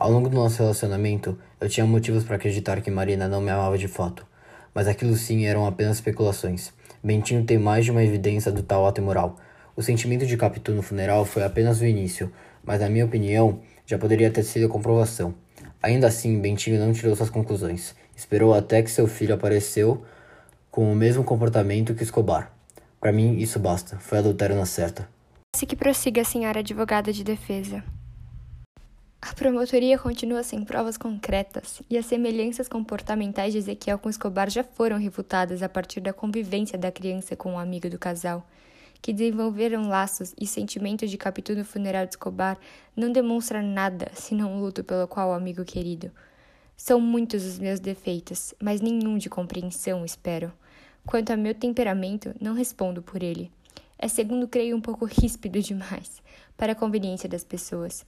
Ao 0.00 0.12
longo 0.12 0.28
do 0.28 0.36
nosso 0.36 0.62
relacionamento, 0.62 1.36
eu 1.60 1.68
tinha 1.68 1.84
motivos 1.84 2.22
para 2.22 2.36
acreditar 2.36 2.80
que 2.80 2.88
Marina 2.88 3.26
não 3.26 3.40
me 3.40 3.50
amava 3.50 3.76
de 3.76 3.88
fato, 3.88 4.24
mas 4.72 4.86
aquilo 4.86 5.16
sim 5.16 5.44
eram 5.44 5.66
apenas 5.66 5.96
especulações. 5.96 6.72
Bentinho 7.02 7.44
tem 7.44 7.58
mais 7.58 7.84
de 7.84 7.90
uma 7.90 8.04
evidência 8.04 8.52
do 8.52 8.62
tal 8.62 8.86
ato 8.86 9.00
imoral. 9.00 9.36
O 9.74 9.82
sentimento 9.82 10.24
de 10.24 10.36
Capitu 10.36 10.70
no 10.70 10.82
funeral 10.82 11.24
foi 11.24 11.42
apenas 11.42 11.80
o 11.80 11.84
início, 11.84 12.32
mas 12.62 12.80
na 12.80 12.88
minha 12.88 13.04
opinião, 13.04 13.58
já 13.84 13.98
poderia 13.98 14.30
ter 14.30 14.44
sido 14.44 14.68
comprovação. 14.68 15.34
Ainda 15.82 16.06
assim, 16.06 16.40
Bentinho 16.40 16.78
não 16.78 16.92
tirou 16.92 17.16
suas 17.16 17.28
conclusões. 17.28 17.96
Esperou 18.16 18.54
até 18.54 18.80
que 18.84 18.92
seu 18.92 19.08
filho 19.08 19.34
apareceu 19.34 20.04
com 20.70 20.92
o 20.92 20.94
mesmo 20.94 21.24
comportamento 21.24 21.92
que 21.92 22.04
Escobar. 22.04 22.52
Para 23.00 23.10
mim, 23.10 23.36
isso 23.38 23.58
basta. 23.58 23.98
Foi 23.98 24.18
adultério 24.18 24.54
na 24.54 24.66
certa. 24.66 25.08
Se 25.56 25.66
que 25.66 25.74
prossiga 25.74 26.22
senhora 26.22 26.60
advogada 26.60 27.12
de 27.12 27.24
defesa. 27.24 27.82
A 29.20 29.34
promotoria 29.34 29.98
continua 29.98 30.44
sem 30.44 30.64
provas 30.64 30.96
concretas 30.96 31.82
e 31.90 31.98
as 31.98 32.06
semelhanças 32.06 32.68
comportamentais 32.68 33.52
de 33.52 33.58
Ezequiel 33.58 33.98
com 33.98 34.08
Escobar 34.08 34.48
já 34.48 34.62
foram 34.62 34.96
refutadas 34.96 35.60
a 35.60 35.68
partir 35.68 36.00
da 36.00 36.12
convivência 36.12 36.78
da 36.78 36.92
criança 36.92 37.34
com 37.34 37.54
um 37.54 37.58
amigo 37.58 37.90
do 37.90 37.98
casal, 37.98 38.46
que 39.02 39.12
desenvolveram 39.12 39.88
laços 39.88 40.32
e 40.40 40.46
sentimentos 40.46 41.10
de 41.10 41.18
Capitu 41.18 41.56
no 41.56 41.64
funeral 41.64 42.04
de 42.06 42.12
Escobar 42.12 42.56
não 42.94 43.10
demonstra 43.10 43.60
nada 43.60 44.08
senão 44.14 44.52
um 44.52 44.60
luto 44.60 44.84
pelo 44.84 45.08
qual 45.08 45.30
o 45.30 45.34
amigo 45.34 45.64
querido. 45.64 46.12
São 46.76 47.00
muitos 47.00 47.44
os 47.44 47.58
meus 47.58 47.80
defeitos, 47.80 48.54
mas 48.62 48.80
nenhum 48.80 49.18
de 49.18 49.28
compreensão, 49.28 50.04
espero. 50.04 50.52
Quanto 51.04 51.32
a 51.32 51.36
meu 51.36 51.54
temperamento, 51.54 52.32
não 52.40 52.54
respondo 52.54 53.02
por 53.02 53.20
ele. 53.20 53.50
É 53.98 54.06
segundo 54.06 54.46
creio 54.46 54.76
um 54.76 54.80
pouco 54.80 55.04
ríspido 55.06 55.60
demais, 55.60 56.22
para 56.56 56.70
a 56.70 56.76
conveniência 56.76 57.28
das 57.28 57.42
pessoas. 57.42 58.06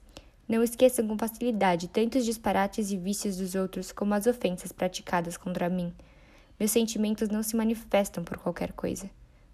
Não 0.50 0.64
esqueçam 0.64 1.07
com 1.07 1.16
facilidade 1.16 1.87
tanto 1.87 2.19
os 2.19 2.25
disparates 2.25 2.90
e 2.90 2.97
vícios 2.97 3.37
dos 3.37 3.54
outros 3.54 3.92
como 3.92 4.14
as 4.14 4.26
ofensas 4.26 4.73
praticadas 4.73 5.37
contra 5.37 5.69
mim. 5.69 5.95
Meus 6.59 6.73
sentimentos 6.73 7.28
não 7.28 7.40
se 7.40 7.54
manifestam 7.54 8.25
por 8.25 8.37
qualquer 8.37 8.73
coisa. 8.73 9.09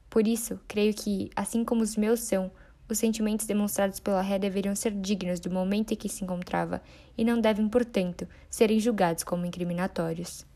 Por 0.08 0.26
isso, 0.26 0.58
creio 0.66 0.94
que, 0.94 1.30
assim 1.36 1.66
como 1.66 1.82
os 1.82 1.98
meus 1.98 2.20
são, 2.20 2.50
os 2.88 2.96
sentimentos 2.96 3.44
demonstrados 3.44 4.00
pela 4.00 4.22
ré 4.22 4.38
deveriam 4.38 4.74
ser 4.74 4.92
dignos 4.92 5.38
do 5.38 5.50
momento 5.50 5.92
em 5.92 5.96
que 5.98 6.08
se 6.08 6.24
encontrava 6.24 6.80
e 7.14 7.26
não 7.26 7.42
devem, 7.42 7.68
portanto, 7.68 8.26
serem 8.48 8.80
julgados 8.80 9.22
como 9.22 9.44
incriminatórios. 9.44 10.46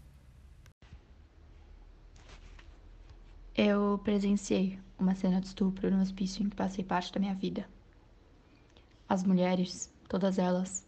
Eu 3.54 4.00
presenciei 4.02 4.78
uma 4.98 5.14
cena 5.14 5.38
de 5.38 5.48
estupro 5.48 5.90
no 5.90 6.00
hospício 6.00 6.42
em 6.42 6.48
que 6.48 6.56
passei 6.56 6.82
parte 6.82 7.12
da 7.12 7.20
minha 7.20 7.34
vida. 7.34 7.68
As 9.06 9.22
mulheres, 9.22 9.92
Todas 10.10 10.40
elas 10.40 10.84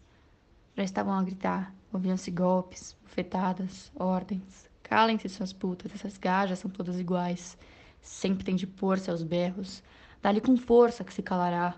já 0.75 0.83
estavam 0.83 1.13
a 1.13 1.23
gritar, 1.23 1.73
ouviam-se 1.93 2.29
golpes, 2.29 2.93
bufetadas, 3.01 3.89
ordens. 3.95 4.69
Calem-se 4.83 5.29
suas 5.29 5.53
putas, 5.53 5.95
essas 5.95 6.17
gajas 6.17 6.59
são 6.59 6.69
todas 6.69 6.99
iguais. 6.99 7.57
Sempre 8.01 8.43
tem 8.43 8.53
de 8.53 8.67
pôr-se 8.67 9.09
aos 9.09 9.23
berros. 9.23 9.81
Dá-lhe 10.21 10.41
com 10.41 10.57
força 10.57 11.05
que 11.05 11.13
se 11.13 11.23
calará. 11.23 11.73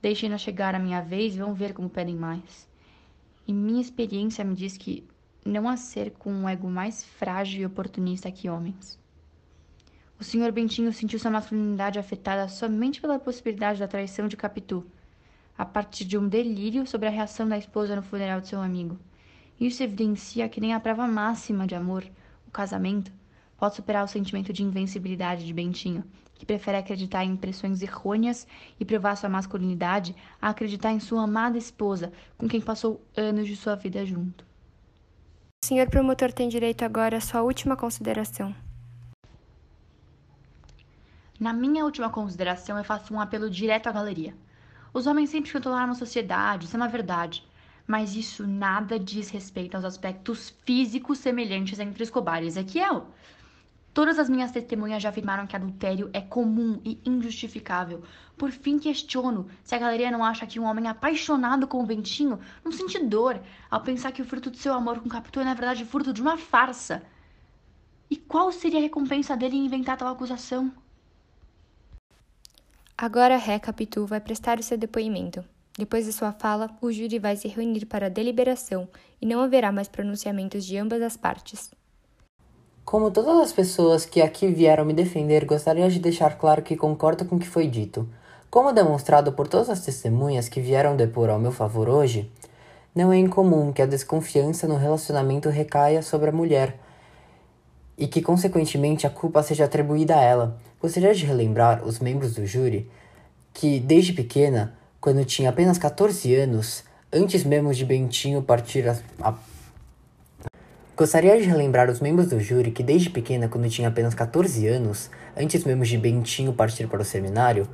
Deixem-na 0.00 0.38
chegar 0.38 0.74
a 0.74 0.78
minha 0.78 1.02
vez 1.02 1.34
e 1.34 1.38
vão 1.38 1.52
ver 1.52 1.74
como 1.74 1.90
pedem 1.90 2.16
mais. 2.16 2.66
E 3.46 3.52
minha 3.52 3.82
experiência 3.82 4.42
me 4.42 4.54
diz 4.54 4.78
que 4.78 5.06
não 5.44 5.68
há 5.68 5.76
ser 5.76 6.12
com 6.12 6.32
um 6.32 6.48
ego 6.48 6.70
mais 6.70 7.04
frágil 7.04 7.60
e 7.60 7.66
oportunista 7.66 8.32
que 8.32 8.48
homens. 8.48 8.98
O 10.18 10.24
senhor 10.24 10.50
Bentinho 10.50 10.90
sentiu 10.94 11.18
sua 11.18 11.30
masculinidade 11.30 11.98
afetada 11.98 12.48
somente 12.48 13.02
pela 13.02 13.18
possibilidade 13.18 13.80
da 13.80 13.86
traição 13.86 14.28
de 14.28 14.36
Capitu 14.38 14.82
a 15.56 15.64
partir 15.64 16.04
de 16.04 16.18
um 16.18 16.28
delírio 16.28 16.86
sobre 16.86 17.08
a 17.08 17.10
reação 17.10 17.48
da 17.48 17.56
esposa 17.56 17.96
no 17.96 18.02
funeral 18.02 18.40
de 18.40 18.48
seu 18.48 18.60
amigo. 18.60 18.98
Isso 19.58 19.82
evidencia 19.82 20.48
que 20.48 20.60
nem 20.60 20.74
a 20.74 20.80
prova 20.80 21.06
máxima 21.06 21.66
de 21.66 21.74
amor, 21.74 22.04
o 22.46 22.50
casamento, 22.50 23.10
pode 23.56 23.74
superar 23.74 24.04
o 24.04 24.08
sentimento 24.08 24.52
de 24.52 24.62
invencibilidade 24.62 25.46
de 25.46 25.52
Bentinho, 25.52 26.04
que 26.34 26.44
prefere 26.44 26.76
acreditar 26.76 27.24
em 27.24 27.30
impressões 27.30 27.80
errôneas 27.80 28.46
e 28.78 28.84
provar 28.84 29.16
sua 29.16 29.30
masculinidade 29.30 30.14
a 30.40 30.50
acreditar 30.50 30.92
em 30.92 31.00
sua 31.00 31.22
amada 31.22 31.56
esposa, 31.56 32.12
com 32.36 32.46
quem 32.46 32.60
passou 32.60 33.00
anos 33.16 33.46
de 33.46 33.56
sua 33.56 33.74
vida 33.74 34.04
junto. 34.04 34.44
O 35.64 35.66
senhor 35.66 35.88
promotor 35.88 36.32
tem 36.32 36.48
direito 36.48 36.84
agora 36.84 37.16
à 37.16 37.20
sua 37.20 37.42
última 37.42 37.76
consideração. 37.76 38.54
Na 41.40 41.52
minha 41.52 41.84
última 41.84 42.08
consideração, 42.08 42.78
eu 42.78 42.84
faço 42.84 43.12
um 43.12 43.20
apelo 43.20 43.50
direto 43.50 43.88
à 43.88 43.92
galeria. 43.92 44.34
Os 44.96 45.06
homens 45.06 45.28
sempre 45.28 45.52
controlaram 45.52 45.92
a 45.92 45.94
sociedade, 45.94 46.64
isso 46.64 46.74
é 46.74 46.80
uma 46.80 46.88
verdade. 46.88 47.46
Mas 47.86 48.16
isso 48.16 48.46
nada 48.46 48.98
diz 48.98 49.28
respeito 49.28 49.74
aos 49.74 49.84
aspectos 49.84 50.54
físicos 50.64 51.18
semelhantes 51.18 51.78
entre 51.78 52.02
Escobar 52.02 52.42
e 52.42 52.46
Ezequiel. 52.46 53.06
Todas 53.92 54.18
as 54.18 54.30
minhas 54.30 54.52
testemunhas 54.52 55.02
já 55.02 55.10
afirmaram 55.10 55.46
que 55.46 55.54
adultério 55.54 56.08
é 56.14 56.22
comum 56.22 56.80
e 56.82 56.98
injustificável. 57.04 58.04
Por 58.38 58.50
fim, 58.50 58.78
questiono 58.78 59.46
se 59.62 59.74
a 59.74 59.78
galeria 59.78 60.10
não 60.10 60.24
acha 60.24 60.46
que 60.46 60.58
um 60.58 60.64
homem 60.64 60.88
apaixonado 60.88 61.66
com 61.66 61.82
o 61.82 61.86
Ventinho 61.86 62.40
não 62.64 62.72
sente 62.72 62.98
dor 63.04 63.38
ao 63.70 63.82
pensar 63.82 64.12
que 64.12 64.22
o 64.22 64.24
fruto 64.24 64.50
do 64.50 64.56
seu 64.56 64.72
amor 64.72 65.00
com 65.00 65.10
Capitu 65.10 65.40
é, 65.40 65.44
na 65.44 65.52
verdade, 65.52 65.84
fruto 65.84 66.10
de 66.10 66.22
uma 66.22 66.38
farsa. 66.38 67.02
E 68.08 68.16
qual 68.16 68.50
seria 68.50 68.78
a 68.78 68.82
recompensa 68.82 69.36
dele 69.36 69.56
em 69.56 69.66
inventar 69.66 69.98
tal 69.98 70.08
acusação? 70.08 70.72
Agora 72.98 73.36
Ré 73.36 73.58
Capitu 73.58 74.06
vai 74.06 74.20
prestar 74.20 74.58
o 74.58 74.62
seu 74.62 74.78
depoimento. 74.78 75.44
Depois 75.78 76.06
de 76.06 76.14
sua 76.14 76.32
fala, 76.32 76.70
o 76.80 76.90
júri 76.90 77.18
vai 77.18 77.36
se 77.36 77.46
reunir 77.46 77.84
para 77.84 78.06
a 78.06 78.08
deliberação 78.08 78.88
e 79.20 79.26
não 79.26 79.42
haverá 79.42 79.70
mais 79.70 79.86
pronunciamentos 79.86 80.64
de 80.64 80.78
ambas 80.78 81.02
as 81.02 81.14
partes. 81.14 81.70
Como 82.86 83.10
todas 83.10 83.38
as 83.38 83.52
pessoas 83.52 84.06
que 84.06 84.22
aqui 84.22 84.48
vieram 84.48 84.86
me 84.86 84.94
defender, 84.94 85.44
gostaria 85.44 85.90
de 85.90 85.98
deixar 85.98 86.38
claro 86.38 86.62
que 86.62 86.74
concordo 86.74 87.26
com 87.26 87.36
o 87.36 87.38
que 87.38 87.46
foi 87.46 87.66
dito. 87.66 88.08
Como 88.48 88.72
demonstrado 88.72 89.30
por 89.30 89.46
todas 89.46 89.68
as 89.68 89.84
testemunhas 89.84 90.48
que 90.48 90.62
vieram 90.62 90.96
depor 90.96 91.28
ao 91.28 91.38
meu 91.38 91.52
favor 91.52 91.90
hoje, 91.90 92.32
não 92.94 93.12
é 93.12 93.18
incomum 93.18 93.74
que 93.74 93.82
a 93.82 93.86
desconfiança 93.86 94.66
no 94.66 94.78
relacionamento 94.78 95.50
recaia 95.50 96.00
sobre 96.00 96.30
a 96.30 96.32
mulher 96.32 96.78
e 97.98 98.06
que, 98.06 98.22
consequentemente, 98.22 99.06
a 99.06 99.10
culpa 99.10 99.42
seja 99.42 99.66
atribuída 99.66 100.16
a 100.16 100.22
ela, 100.22 100.56
Gostaria 100.86 101.12
de 101.12 101.26
relembrar 101.26 101.84
os 101.84 101.98
membros 101.98 102.34
do 102.34 102.46
júri 102.46 102.88
que, 103.52 103.80
desde 103.80 104.12
pequena, 104.12 104.78
quando 105.00 105.24
tinha 105.24 105.50
apenas 105.50 105.78
14 105.78 106.32
anos, 106.32 106.84
antes 107.12 107.42
mesmo 107.42 107.74
de 107.74 107.84
Bentinho 107.84 108.40
partir 108.40 108.88
a, 108.88 108.96
a... 109.20 109.34
Gostaria 110.96 111.36
de 111.38 111.42
relembrar 111.42 111.90
os 111.90 111.98
membros 111.98 112.28
do 112.28 112.38
júri 112.38 112.70
que 112.70 112.84
desde 112.84 113.10
pequena, 113.10 113.48
quando 113.48 113.68
tinha 113.68 113.88
apenas 113.88 114.14
14 114.14 114.64
anos, 114.68 115.10
antes 115.36 115.64
mesmo 115.64 115.84
de 115.84 115.98
Bentinho 115.98 116.52
partir 116.52 116.86
para 116.86 117.02
o 117.02 117.04
seminário, 117.04 117.68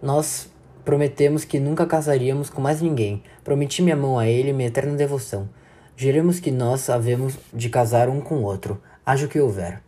nós 0.00 0.48
prometemos 0.86 1.44
que 1.44 1.60
nunca 1.60 1.84
casaríamos 1.84 2.48
com 2.48 2.62
mais 2.62 2.80
ninguém. 2.80 3.22
Prometi 3.44 3.82
minha 3.82 3.94
mão 3.94 4.18
a 4.18 4.26
ele 4.26 4.48
e 4.48 4.52
minha 4.54 4.68
eterna 4.68 4.96
devoção. 4.96 5.50
Juremos 5.98 6.40
que 6.40 6.50
nós 6.50 6.88
havemos 6.88 7.36
de 7.52 7.68
casar 7.68 8.08
um 8.08 8.22
com 8.22 8.36
o 8.36 8.42
outro, 8.44 8.80
haja 9.04 9.26
o 9.26 9.28
que 9.28 9.38
houver. 9.38 9.82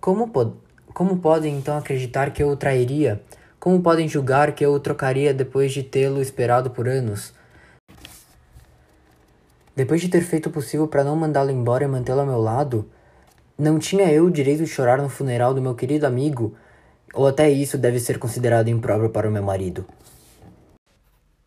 Como, 0.00 0.30
pod 0.30 0.54
como 0.98 1.16
podem 1.16 1.56
então 1.56 1.78
acreditar 1.78 2.32
que 2.32 2.42
eu 2.42 2.48
o 2.48 2.56
trairia? 2.56 3.22
Como 3.60 3.80
podem 3.80 4.08
julgar 4.08 4.52
que 4.52 4.66
eu 4.66 4.72
o 4.72 4.80
trocaria 4.80 5.32
depois 5.32 5.72
de 5.72 5.84
tê-lo 5.84 6.20
esperado 6.20 6.72
por 6.72 6.88
anos? 6.88 7.32
Depois 9.76 10.00
de 10.00 10.08
ter 10.08 10.22
feito 10.22 10.48
o 10.48 10.50
possível 10.50 10.88
para 10.88 11.04
não 11.04 11.14
mandá-lo 11.14 11.52
embora 11.52 11.84
e 11.84 11.86
mantê-lo 11.86 12.22
ao 12.22 12.26
meu 12.26 12.40
lado, 12.40 12.90
não 13.56 13.78
tinha 13.78 14.10
eu 14.10 14.24
o 14.24 14.30
direito 14.30 14.64
de 14.64 14.66
chorar 14.66 15.00
no 15.00 15.08
funeral 15.08 15.54
do 15.54 15.62
meu 15.62 15.76
querido 15.76 16.04
amigo, 16.04 16.56
Ou 17.14 17.28
até 17.28 17.48
isso 17.48 17.78
deve 17.78 18.00
ser 18.00 18.18
considerado 18.18 18.66
impróprio 18.66 19.10
para 19.10 19.28
o 19.28 19.30
meu 19.30 19.44
marido. 19.44 19.86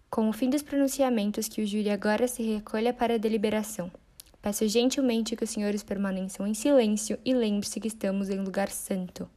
Com 0.09 0.29
o 0.29 0.33
fim 0.33 0.49
dos 0.49 0.61
pronunciamentos, 0.61 1.49
que 1.49 1.61
o 1.61 1.67
júri 1.67 1.89
agora 1.89 2.25
se 2.25 2.41
recolha 2.41 2.93
para 2.93 3.15
a 3.15 3.17
deliberação. 3.17 3.91
Peço 4.41 4.65
gentilmente 4.69 5.35
que 5.35 5.43
os 5.43 5.49
senhores 5.49 5.83
permaneçam 5.83 6.47
em 6.47 6.53
silêncio 6.53 7.19
e 7.25 7.33
lembre-se 7.33 7.81
que 7.81 7.89
estamos 7.89 8.29
em 8.29 8.39
lugar 8.39 8.69
santo. 8.69 9.27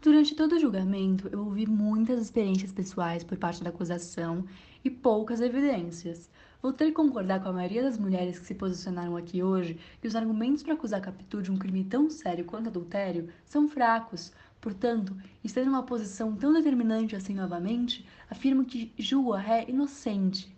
Durante 0.00 0.36
todo 0.36 0.52
o 0.52 0.60
julgamento, 0.60 1.28
eu 1.32 1.40
ouvi 1.40 1.66
muitas 1.66 2.22
experiências 2.22 2.70
pessoais 2.70 3.24
por 3.24 3.36
parte 3.36 3.64
da 3.64 3.70
acusação 3.70 4.44
e 4.84 4.88
poucas 4.88 5.40
evidências. 5.40 6.30
Vou 6.62 6.72
ter 6.72 6.86
que 6.86 6.92
concordar 6.92 7.42
com 7.42 7.48
a 7.48 7.52
maioria 7.52 7.82
das 7.82 7.98
mulheres 7.98 8.38
que 8.38 8.46
se 8.46 8.54
posicionaram 8.54 9.16
aqui 9.16 9.42
hoje 9.42 9.76
que 10.00 10.06
os 10.06 10.14
argumentos 10.14 10.62
para 10.62 10.74
acusar 10.74 11.00
Capitu 11.00 11.42
de 11.42 11.50
um 11.50 11.58
crime 11.58 11.82
tão 11.82 12.08
sério 12.08 12.44
quanto 12.44 12.68
adultério 12.68 13.28
são 13.44 13.68
fracos. 13.68 14.32
Portanto, 14.60 15.16
estando 15.42 15.66
em 15.66 15.70
uma 15.70 15.82
posição 15.82 16.34
tão 16.36 16.52
determinante 16.52 17.16
assim 17.16 17.34
novamente, 17.34 18.06
afirmo 18.30 18.64
que 18.64 18.92
Jua 18.96 19.42
é 19.42 19.68
inocente. 19.68 20.48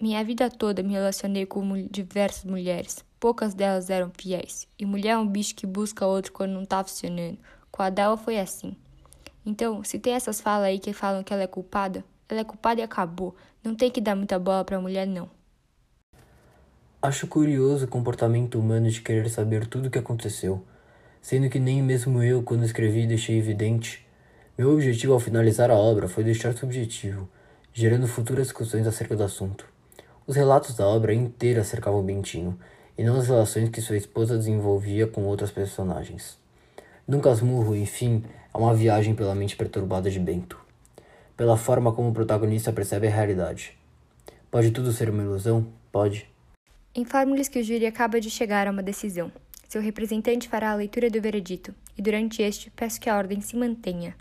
Minha 0.00 0.22
vida 0.22 0.48
toda 0.48 0.84
me 0.84 0.92
relacionei 0.92 1.46
com 1.46 1.88
diversas 1.90 2.44
mulheres. 2.44 3.04
Poucas 3.18 3.54
delas 3.54 3.90
eram 3.90 4.12
fiéis. 4.16 4.68
E 4.78 4.86
mulher 4.86 5.10
é 5.10 5.18
um 5.18 5.26
bicho 5.26 5.56
que 5.56 5.66
busca 5.66 6.06
outro 6.06 6.32
quando 6.32 6.52
não 6.52 6.64
tá 6.64 6.84
funcionando. 6.84 7.38
Com 7.78 7.84
a 7.84 7.90
dela 7.90 8.16
foi 8.16 8.40
assim. 8.40 8.74
Então, 9.46 9.84
se 9.84 10.00
tem 10.00 10.14
essas 10.14 10.40
falas 10.40 10.66
aí 10.66 10.80
que 10.80 10.92
falam 10.92 11.22
que 11.22 11.32
ela 11.32 11.44
é 11.44 11.46
culpada, 11.46 12.04
ela 12.28 12.40
é 12.40 12.44
culpada 12.44 12.80
e 12.80 12.82
acabou. 12.82 13.36
Não 13.62 13.72
tem 13.72 13.88
que 13.88 14.00
dar 14.00 14.16
muita 14.16 14.36
bola 14.36 14.64
pra 14.64 14.80
mulher, 14.80 15.06
não. 15.06 15.30
Acho 17.00 17.28
curioso 17.28 17.84
o 17.84 17.88
comportamento 17.88 18.58
humano 18.58 18.90
de 18.90 19.00
querer 19.00 19.30
saber 19.30 19.64
tudo 19.68 19.86
o 19.86 19.90
que 19.92 19.98
aconteceu, 20.00 20.60
sendo 21.22 21.48
que 21.48 21.60
nem 21.60 21.80
mesmo 21.80 22.20
eu, 22.20 22.42
quando 22.42 22.64
escrevi, 22.64 23.06
deixei 23.06 23.38
evidente. 23.38 24.04
Meu 24.58 24.72
objetivo 24.72 25.12
ao 25.12 25.20
finalizar 25.20 25.70
a 25.70 25.76
obra 25.76 26.08
foi 26.08 26.24
deixar 26.24 26.56
subjetivo, 26.56 27.28
gerando 27.72 28.08
futuras 28.08 28.48
discussões 28.48 28.88
acerca 28.88 29.14
do 29.14 29.22
assunto. 29.22 29.64
Os 30.26 30.34
relatos 30.34 30.74
da 30.74 30.84
obra 30.84 31.14
inteira 31.14 31.62
cercavam 31.62 32.02
Bentinho, 32.02 32.58
e 32.98 33.04
não 33.04 33.16
as 33.16 33.28
relações 33.28 33.68
que 33.68 33.80
sua 33.80 33.96
esposa 33.96 34.36
desenvolvia 34.36 35.06
com 35.06 35.22
outras 35.26 35.52
personagens. 35.52 36.38
Dum 37.08 37.20
Casmurro, 37.20 37.74
enfim, 37.74 38.22
é 38.52 38.58
uma 38.58 38.74
viagem 38.74 39.14
pela 39.14 39.34
mente 39.34 39.56
perturbada 39.56 40.10
de 40.10 40.20
Bento. 40.20 40.60
Pela 41.34 41.56
forma 41.56 41.90
como 41.90 42.10
o 42.10 42.12
protagonista 42.12 42.70
percebe 42.70 43.06
a 43.06 43.10
realidade. 43.10 43.72
Pode 44.50 44.72
tudo 44.72 44.92
ser 44.92 45.08
uma 45.08 45.22
ilusão? 45.22 45.66
Pode. 45.90 46.28
Informo-lhes 46.94 47.48
que 47.48 47.60
o 47.60 47.64
júri 47.64 47.86
acaba 47.86 48.20
de 48.20 48.28
chegar 48.28 48.68
a 48.68 48.70
uma 48.70 48.82
decisão. 48.82 49.32
Seu 49.70 49.80
representante 49.80 50.50
fará 50.50 50.70
a 50.70 50.74
leitura 50.74 51.08
do 51.08 51.18
veredito, 51.18 51.74
e 51.96 52.02
durante 52.02 52.42
este 52.42 52.70
peço 52.72 53.00
que 53.00 53.08
a 53.08 53.16
ordem 53.16 53.40
se 53.40 53.56
mantenha. 53.56 54.14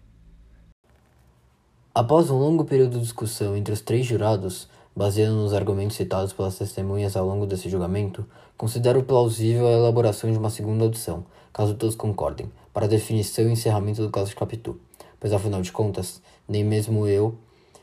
Após 1.93 2.29
um 2.29 2.37
longo 2.37 2.63
período 2.63 2.91
de 2.93 3.01
discussão 3.01 3.57
entre 3.57 3.73
os 3.73 3.81
três 3.81 4.05
jurados, 4.05 4.69
baseando 4.95 5.41
nos 5.41 5.53
argumentos 5.53 5.97
citados 5.97 6.31
pelas 6.31 6.57
testemunhas 6.57 7.17
ao 7.17 7.27
longo 7.27 7.45
desse 7.45 7.67
julgamento, 7.69 8.25
considero 8.55 9.03
plausível 9.03 9.67
a 9.67 9.71
elaboração 9.71 10.31
de 10.31 10.37
uma 10.37 10.49
segunda 10.49 10.85
audição, 10.85 11.25
caso 11.51 11.75
todos 11.75 11.95
concordem, 11.95 12.49
para 12.77 12.85
a 12.85 12.89
definição 12.89 13.49
e 13.49 13.53
encerramento 13.53 14.03
do 14.03 14.11
caso 14.11 14.29
de 14.29 14.35
Capitu, 14.35 14.79
pois 15.19 15.33
afinal 15.33 15.63
de 15.63 15.71
contas, 15.71 16.21
nem 16.47 16.63
mesmo 16.63 17.07
eu 17.07 17.35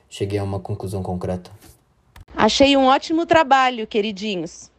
cheguei 0.08 0.38
a 0.38 0.44
uma 0.44 0.60
conclusão 0.60 1.02
concreta. 1.02 1.50
Achei 2.32 2.76
um 2.76 2.84
ótimo 2.84 3.26
trabalho, 3.26 3.88
queridinhos. 3.88 4.70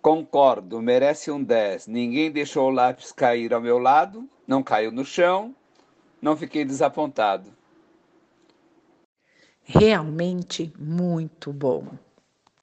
Concordo, 0.00 0.80
merece 0.80 1.28
um 1.32 1.42
10. 1.42 1.88
Ninguém 1.88 2.30
deixou 2.30 2.68
o 2.68 2.72
lápis 2.72 3.10
cair 3.10 3.52
ao 3.52 3.60
meu 3.60 3.78
lado, 3.78 4.28
não 4.46 4.62
caiu 4.62 4.92
no 4.92 5.04
chão, 5.04 5.52
não 6.20 6.36
fiquei 6.36 6.64
desapontado. 6.64 7.50
Realmente 9.64 10.72
muito 10.78 11.52
bom. 11.52 11.98